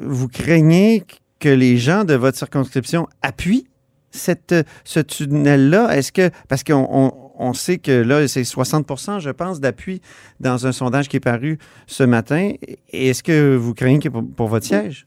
vous 0.00 0.26
craignez 0.28 1.04
que 1.38 1.48
les 1.48 1.76
gens 1.78 2.04
de 2.04 2.14
votre 2.14 2.36
circonscription 2.36 3.06
appuient 3.22 3.68
cette, 4.10 4.54
ce 4.82 4.98
tunnel-là? 5.00 5.96
Est-ce 5.96 6.10
que, 6.10 6.30
parce 6.48 6.64
qu'on 6.64 7.23
on, 7.38 7.52
sait 7.52 7.78
que 7.78 8.02
là, 8.02 8.26
c'est 8.28 8.42
60% 8.42 9.20
je 9.20 9.30
pense, 9.30 9.60
d'appui 9.60 10.00
dans 10.40 10.66
un 10.66 10.72
sondage 10.72 11.08
qui 11.08 11.16
est 11.16 11.24
paru 11.24 11.58
ce 11.86 12.04
matin. 12.04 12.52
Est-ce 12.92 13.22
que 13.22 13.54
vous 13.56 13.74
craignez 13.74 13.98
que 13.98 14.08
pour, 14.08 14.22
pour 14.36 14.48
votre 14.48 14.64
siège? 14.64 15.06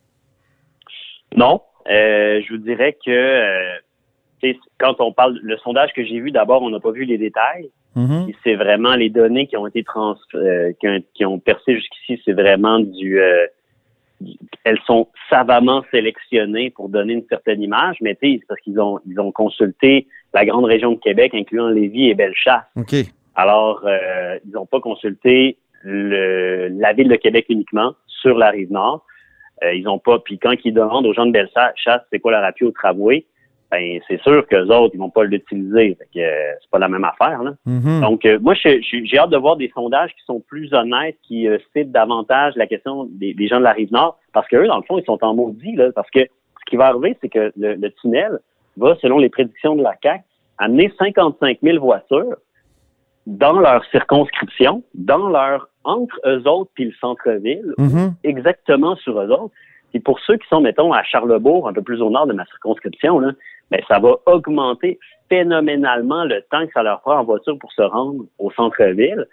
Non, 1.35 1.61
euh, 1.89 2.41
je 2.45 2.53
vous 2.53 2.59
dirais 2.59 2.97
que 3.05 3.11
euh, 3.11 4.53
quand 4.79 4.95
on 4.99 5.11
parle, 5.11 5.39
le 5.41 5.57
sondage 5.57 5.91
que 5.95 6.03
j'ai 6.05 6.19
vu, 6.19 6.31
d'abord, 6.31 6.61
on 6.61 6.69
n'a 6.69 6.79
pas 6.79 6.91
vu 6.91 7.05
les 7.05 7.17
détails. 7.17 7.69
Mhm. 7.95 8.25
Puis 8.27 8.35
C'est 8.43 8.55
vraiment 8.55 8.95
les 8.95 9.09
données 9.09 9.47
qui 9.47 9.57
ont 9.57 9.65
été 9.67 9.83
trans, 9.83 10.15
euh, 10.35 10.71
qui, 10.79 10.87
ont, 10.87 10.99
qui 11.15 11.25
ont 11.25 11.39
percé 11.39 11.75
jusqu'ici, 11.75 12.21
c'est 12.23 12.33
vraiment 12.33 12.79
du, 12.79 13.19
euh, 13.19 13.47
du- 13.47 13.51
elles 14.63 14.79
sont 14.85 15.07
savamment 15.29 15.83
sélectionnées 15.91 16.69
pour 16.69 16.89
donner 16.89 17.13
une 17.13 17.25
certaine 17.29 17.61
image, 17.61 17.97
mais 18.01 18.17
c'est 18.21 18.39
parce 18.47 18.59
qu'ils 18.61 18.79
ont 18.79 18.99
ils 19.05 19.19
ont 19.19 19.31
consulté 19.31 20.07
la 20.33 20.45
grande 20.45 20.65
région 20.65 20.91
de 20.91 20.99
Québec, 20.99 21.33
incluant 21.33 21.69
Lévis 21.69 22.09
et 22.09 22.15
Bellechasse. 22.15 22.65
OK. 22.75 22.95
Alors, 23.35 23.83
euh, 23.85 24.39
ils 24.45 24.51
n'ont 24.51 24.65
pas 24.65 24.79
consulté 24.79 25.57
le, 25.83 26.69
la 26.69 26.93
ville 26.93 27.07
de 27.07 27.15
Québec 27.15 27.45
uniquement 27.49 27.93
sur 28.07 28.37
la 28.37 28.49
rive 28.49 28.71
nord. 28.71 29.05
Euh, 29.63 29.73
ils 29.73 29.87
ont 29.87 29.99
pas. 29.99 30.19
Puis 30.19 30.37
quand 30.39 30.53
ils 30.63 30.73
demandent 30.73 31.05
aux 31.05 31.13
gens 31.13 31.25
de 31.25 31.31
Bellechasse 31.31 32.01
c'est 32.11 32.19
quoi 32.19 32.31
leur 32.31 32.43
appui 32.43 32.65
au 32.65 32.71
tramway, 32.71 33.25
ben 33.71 33.99
c'est 34.07 34.21
sûr 34.21 34.47
qu'eux 34.47 34.67
autres 34.67 34.91
ils 34.93 34.99
vont 34.99 35.09
pas 35.09 35.23
l'utiliser. 35.23 35.95
Fait 35.95 36.07
que 36.13 36.19
euh, 36.19 36.53
c'est 36.61 36.69
pas 36.69 36.79
la 36.79 36.87
même 36.87 37.03
affaire 37.03 37.43
là. 37.43 37.53
Mhm. 37.65 38.01
Donc 38.01 38.25
euh, 38.25 38.39
moi 38.39 38.53
j'ai 38.55 39.17
hâte 39.17 39.29
de 39.29 39.37
voir 39.37 39.57
des 39.57 39.69
sondages 39.75 40.11
qui 40.15 40.23
sont 40.25 40.39
plus 40.39 40.73
honnêtes, 40.73 41.17
qui 41.23 41.47
euh, 41.47 41.57
citent 41.75 41.91
davantage 41.91 42.53
la 42.55 42.67
question 42.67 43.07
des, 43.11 43.33
des 43.33 43.47
gens 43.47 43.59
de 43.59 43.63
la 43.63 43.73
rive 43.73 43.91
nord, 43.91 44.17
parce 44.33 44.47
qu'eux 44.47 44.67
dans 44.67 44.77
le 44.77 44.83
fond 44.83 44.97
ils 44.97 45.05
sont 45.05 45.19
en 45.23 45.33
maudit 45.35 45.75
là, 45.75 45.91
parce 45.93 46.09
que 46.11 46.21
ce 46.21 46.69
qui 46.69 46.75
va 46.77 46.87
arriver 46.87 47.17
c'est 47.21 47.29
que 47.29 47.51
le, 47.57 47.75
le 47.75 47.91
tunnel 48.01 48.39
va 48.77 48.95
selon 49.01 49.17
les 49.17 49.29
prédictions 49.29 49.75
de 49.75 49.83
la 49.83 49.95
CAC 49.95 50.23
amener 50.59 50.91
55 50.97 51.59
000 51.61 51.79
voitures 51.79 52.35
dans 53.25 53.59
leur 53.59 53.83
circonscription, 53.91 54.83
dans 54.93 55.27
leur 55.27 55.67
entre 55.83 56.15
eux 56.25 56.47
autres 56.47 56.71
puis 56.73 56.85
le 56.85 56.93
centre-ville, 57.01 57.73
Mhm. 57.77 58.13
exactement 58.23 58.95
sur 58.95 59.19
eux 59.19 59.29
autres. 59.29 59.53
Et 59.93 59.99
pour 59.99 60.19
ceux 60.19 60.37
qui 60.37 60.47
sont, 60.47 60.61
mettons, 60.61 60.93
à 60.93 61.03
Charlebourg, 61.03 61.67
un 61.67 61.73
peu 61.73 61.81
plus 61.81 62.01
au 62.01 62.09
nord 62.09 62.27
de 62.27 62.33
ma 62.33 62.45
circonscription, 62.45 63.19
là, 63.19 63.31
ben, 63.71 63.81
ça 63.87 63.99
va 63.99 64.15
augmenter 64.25 64.99
phénoménalement 65.29 66.23
le 66.23 66.41
temps 66.49 66.65
que 66.65 66.71
ça 66.73 66.83
leur 66.83 67.01
prend 67.01 67.19
en 67.19 67.23
voiture 67.23 67.57
pour 67.59 67.71
se 67.71 67.81
rendre 67.81 68.25
au 68.39 68.51
centre-ville. 68.51 69.25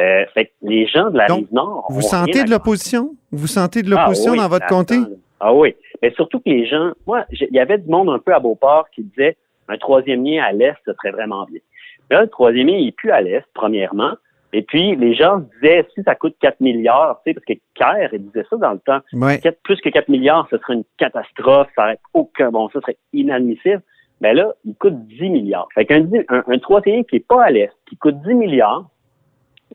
Euh, 0.00 0.24
fait 0.32 0.46
que 0.46 0.50
les 0.62 0.86
gens 0.86 1.10
de 1.10 1.18
la 1.18 1.26
Donc, 1.26 1.40
rive 1.40 1.52
nord. 1.52 1.86
Vous 1.90 2.00
sentez 2.00 2.44
de 2.44 2.50
l'opposition? 2.50 3.10
Vous 3.30 3.46
sentez 3.46 3.82
de 3.82 3.92
Ah 3.92 4.00
l'opposition 4.00 4.32
oui, 4.32 4.38
dans 4.38 4.48
votre 4.48 4.66
comté? 4.66 4.96
Ah 5.40 5.52
oui. 5.52 5.74
Mais 6.00 6.10
surtout 6.12 6.40
que 6.40 6.48
les 6.48 6.66
gens, 6.66 6.92
moi, 7.06 7.24
il 7.30 7.48
y 7.52 7.58
avait 7.58 7.78
du 7.78 7.90
monde 7.90 8.08
un 8.08 8.18
peu 8.18 8.34
à 8.34 8.40
Beauport 8.40 8.88
qui 8.94 9.02
disait 9.02 9.36
un 9.68 9.76
troisième 9.76 10.24
lien 10.24 10.42
à 10.42 10.52
l'est, 10.52 10.74
ce 10.86 10.92
serait 10.94 11.10
vraiment 11.10 11.44
bien. 11.44 11.60
Mais 12.08 12.16
là, 12.16 12.22
le 12.22 12.28
troisième 12.28 12.68
lien, 12.68 12.76
il 12.76 12.88
est 12.88 12.96
plus 12.96 13.10
à 13.10 13.20
l'est, 13.20 13.44
premièrement. 13.54 14.12
Et 14.52 14.62
puis, 14.62 14.96
les 14.96 15.14
gens 15.14 15.38
disaient, 15.54 15.86
si 15.94 16.02
ça 16.02 16.14
coûte 16.14 16.36
4 16.40 16.60
milliards, 16.60 17.20
tu 17.24 17.30
sais, 17.30 17.34
parce 17.34 17.46
que 17.46 17.54
Kerr, 17.74 18.08
il 18.12 18.26
disait 18.26 18.44
ça 18.50 18.56
dans 18.56 18.72
le 18.72 18.78
temps, 18.80 19.00
Ouais. 19.12 19.40
Plus 19.64 19.80
que 19.80 19.88
4 19.88 20.08
milliards, 20.08 20.46
ce 20.50 20.58
serait 20.58 20.74
une 20.74 20.84
catastrophe, 20.98 21.68
ça 21.74 21.84
aurait 21.84 21.98
aucun 22.12 22.50
bon, 22.50 22.68
ça 22.70 22.80
serait 22.80 22.98
inadmissible. 23.12 23.82
Mais 24.20 24.34
là, 24.34 24.52
il 24.64 24.74
coûte 24.74 25.06
10 25.06 25.30
milliards. 25.30 25.68
Fait 25.74 25.84
qu'un 25.84 26.06
un, 26.28 26.44
un 26.46 26.58
troisième 26.58 27.04
qui 27.04 27.16
est 27.16 27.26
pas 27.26 27.42
à 27.44 27.50
l'est, 27.50 27.72
qui 27.88 27.96
coûte 27.96 28.20
10 28.26 28.34
milliards, 28.34 28.88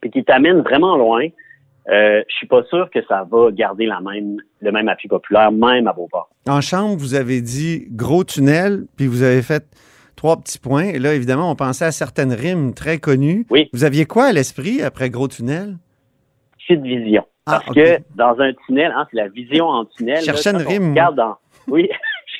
et 0.04 0.10
qui 0.10 0.24
t'amène 0.24 0.62
vraiment 0.62 0.96
loin, 0.96 1.28
euh, 1.90 2.22
je 2.28 2.36
suis 2.36 2.48
pas 2.48 2.64
sûr 2.64 2.90
que 2.94 3.00
ça 3.08 3.26
va 3.30 3.52
garder 3.52 3.86
la 3.86 4.02
même, 4.02 4.38
le 4.62 4.72
même 4.72 4.90
appui 4.90 5.08
populaire, 5.08 5.52
même 5.52 5.88
à 5.88 5.94
Beauport. 5.94 6.30
En 6.48 6.62
chambre, 6.62 6.98
vous 6.98 7.16
avez 7.16 7.42
dit 7.42 7.88
gros 7.92 8.24
tunnel, 8.24 8.86
puis 8.98 9.08
vous 9.08 9.24
avez 9.24 9.42
fait 9.42 9.64
trois 10.18 10.36
petits 10.36 10.60
points. 10.60 10.84
Et 10.90 11.00
là, 11.00 11.14
évidemment, 11.14 11.50
on 11.50 11.56
pensait 11.56 11.86
à 11.86 11.92
certaines 11.92 12.34
rimes 12.34 12.74
très 12.74 12.98
connues. 12.98 13.46
Oui. 13.50 13.70
Vous 13.72 13.86
aviez 13.86 14.04
quoi 14.06 14.26
à 14.26 14.34
l'esprit 14.34 14.82
après 14.82 15.10
gros 15.10 15.30
tunnel? 15.30 15.78
Petite 16.58 16.82
vision. 16.84 17.24
Ah, 17.46 17.62
Parce 17.64 17.74
que 17.78 18.00
dans 18.16 18.38
un 18.42 18.52
tunnel, 18.66 18.92
hein, 18.94 19.08
c'est 19.10 19.16
la 19.16 19.30
vision 19.30 19.68
en 19.68 19.86
tunnel. 19.86 20.22
Cherchais 20.22 20.52
là, 20.52 20.60
une 20.60 20.68
rime, 20.68 20.90
regarde 20.90 21.16
dans- 21.16 21.38
Oui. 21.70 21.88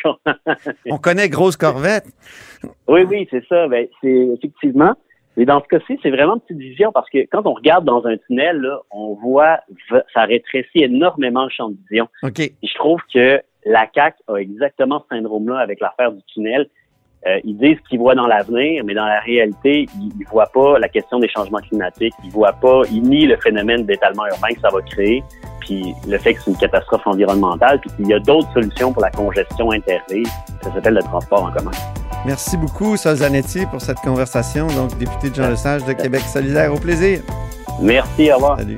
On 0.90 0.98
connaît 0.98 1.30
grosse 1.30 1.58
corvette. 1.58 2.06
Oui, 2.88 3.02
oui, 3.10 3.28
c'est 3.32 3.46
ça. 3.48 3.68
Ben, 3.68 3.88
c'est 4.02 4.28
effectivement. 4.36 4.94
Mais 5.36 5.46
dans 5.46 5.62
ce 5.62 5.68
cas-ci, 5.68 6.00
c'est 6.02 6.10
vraiment 6.10 6.36
une 6.36 6.42
petite 6.42 6.58
vision 6.58 6.92
parce 6.92 7.10
que 7.10 7.20
quand 7.32 7.46
on 7.46 7.54
regarde 7.54 7.86
dans 7.86 8.06
un 8.08 8.18
tunnel, 8.18 8.58
là, 8.58 8.80
on 8.90 9.14
voit 9.16 9.60
ça 10.14 10.24
rétrécit 10.24 10.80
énormément 10.84 11.44
le 11.44 11.50
champ 11.52 11.70
de 11.70 11.78
vision. 11.90 12.08
OK. 12.24 12.40
Et 12.40 12.56
je 12.64 12.74
trouve 12.76 13.00
que 13.14 13.40
la 13.66 13.86
CAC 13.86 14.16
a 14.28 14.38
exactement 14.38 15.00
ce 15.10 15.16
syndrome-là 15.16 15.60
avec 15.60 15.80
l'affaire 15.80 16.12
du 16.12 16.22
tunnel. 16.34 16.68
Euh, 17.26 17.40
ils 17.44 17.58
disent 17.58 17.78
qu'ils 17.90 18.00
voient 18.00 18.16
dans 18.16 18.28
l'avenir, 18.28 18.84
mais 18.86 18.94
dans 18.94 19.06
la 19.06 19.20
réalité, 19.20 19.88
ils, 20.00 20.12
ils 20.20 20.28
voient 20.28 20.50
pas 20.54 20.78
la 20.80 20.88
question 20.88 21.20
des 21.20 21.28
changements 21.28 21.60
climatiques. 21.60 22.14
Ils 22.24 22.32
voient 22.32 22.54
pas, 22.54 22.82
ils 22.92 23.02
nient 23.02 23.26
le 23.26 23.38
phénomène 23.38 23.86
d'étalement 23.86 24.26
urbain 24.28 24.50
que 24.54 24.62
ça 24.62 24.70
va 24.70 24.82
créer, 24.82 25.24
puis 25.62 25.94
le 26.08 26.18
fait 26.18 26.36
que 26.36 26.42
c'est 26.42 26.52
une 26.52 26.58
catastrophe 26.58 27.06
environnementale, 27.06 27.80
puis 27.82 27.90
qu'il 27.98 28.08
y 28.08 28.14
a 28.14 28.20
d'autres 28.20 28.52
solutions 28.54 28.94
pour 28.94 29.02
la 29.02 29.12
congestion 29.12 29.72
interville. 29.72 30.28
Ça 30.62 30.72
s'appelle 30.74 30.94
le 30.94 31.04
transport 31.04 31.44
en 31.44 31.52
commun. 31.52 31.72
Merci 32.26 32.58
beaucoup, 32.58 32.98
Sol 32.98 33.16
Zanetti, 33.16 33.66
pour 33.66 33.82
cette 33.82 34.00
conversation. 34.00 34.68
Donc, 34.68 34.98
député 34.98 35.30
de 35.30 35.36
Jean 35.36 35.50
Lesage 35.50 35.86
de 35.86 35.94
Québec 35.94 36.22
solidaire. 36.22 36.74
Au 36.74 36.78
plaisir. 36.78 37.22
Merci, 37.82 38.32
au 38.32 38.36
revoir. 38.36 38.58
Salut. 38.60 38.78